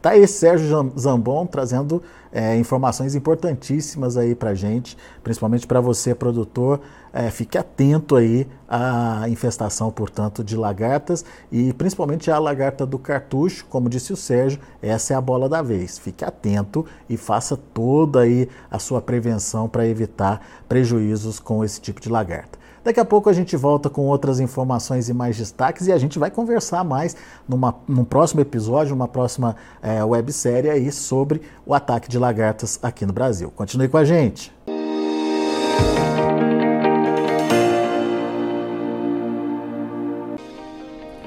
Tá 0.00 0.10
aí 0.10 0.26
Sérgio 0.28 0.92
Zambon 0.96 1.44
trazendo 1.44 2.00
é, 2.30 2.56
informações 2.56 3.16
importantíssimas 3.16 4.16
aí 4.16 4.34
para 4.34 4.54
gente, 4.54 4.96
principalmente 5.24 5.66
para 5.66 5.80
você, 5.80 6.14
produtor. 6.14 6.80
É, 7.12 7.30
fique 7.30 7.58
atento 7.58 8.14
aí 8.14 8.46
à 8.68 9.28
infestação, 9.28 9.90
portanto, 9.90 10.44
de 10.44 10.56
lagartas 10.56 11.24
e 11.50 11.72
principalmente 11.72 12.30
a 12.30 12.38
lagarta 12.38 12.86
do 12.86 12.98
cartucho, 12.98 13.66
como 13.68 13.88
disse 13.88 14.12
o 14.12 14.16
Sérgio, 14.16 14.60
essa 14.80 15.14
é 15.14 15.16
a 15.16 15.20
bola 15.20 15.48
da 15.48 15.62
vez. 15.62 15.98
Fique 15.98 16.24
atento 16.24 16.86
e 17.08 17.16
faça 17.16 17.56
toda 17.56 18.20
aí 18.20 18.48
a 18.70 18.78
sua 18.78 19.00
prevenção 19.00 19.68
para 19.68 19.86
evitar 19.86 20.40
prejuízos 20.68 21.40
com 21.40 21.64
esse 21.64 21.80
tipo 21.80 22.00
de 22.00 22.08
lagarta. 22.08 22.57
Daqui 22.84 23.00
a 23.00 23.04
pouco 23.04 23.28
a 23.28 23.32
gente 23.32 23.56
volta 23.56 23.90
com 23.90 24.06
outras 24.06 24.40
informações 24.40 25.08
e 25.08 25.12
mais 25.12 25.36
destaques 25.36 25.86
e 25.86 25.92
a 25.92 25.98
gente 25.98 26.18
vai 26.18 26.30
conversar 26.30 26.84
mais 26.84 27.16
numa, 27.48 27.74
num 27.86 28.04
próximo 28.04 28.40
episódio, 28.40 28.94
numa 28.94 29.08
próxima 29.08 29.56
é, 29.82 30.02
websérie 30.02 30.70
aí 30.70 30.90
sobre 30.92 31.42
o 31.66 31.74
ataque 31.74 32.08
de 32.08 32.18
lagartas 32.18 32.78
aqui 32.82 33.04
no 33.04 33.12
Brasil. 33.12 33.50
Continue 33.50 33.88
com 33.88 33.96
a 33.96 34.04
gente. 34.04 34.52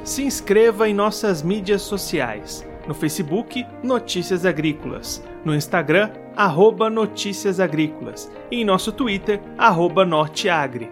Se 0.03 0.23
inscreva 0.23 0.89
em 0.89 0.93
nossas 0.93 1.41
mídias 1.41 1.81
sociais. 1.83 2.65
No 2.87 2.93
Facebook, 2.93 3.65
Notícias 3.83 4.45
Agrícolas. 4.45 5.23
No 5.45 5.55
Instagram, 5.55 6.11
arroba 6.35 6.89
Notícias 6.89 7.59
Agrícolas. 7.59 8.29
E 8.51 8.61
em 8.61 8.65
nosso 8.65 8.91
Twitter, 8.91 9.39
arroba 9.57 10.03
Norteagri. 10.03 10.91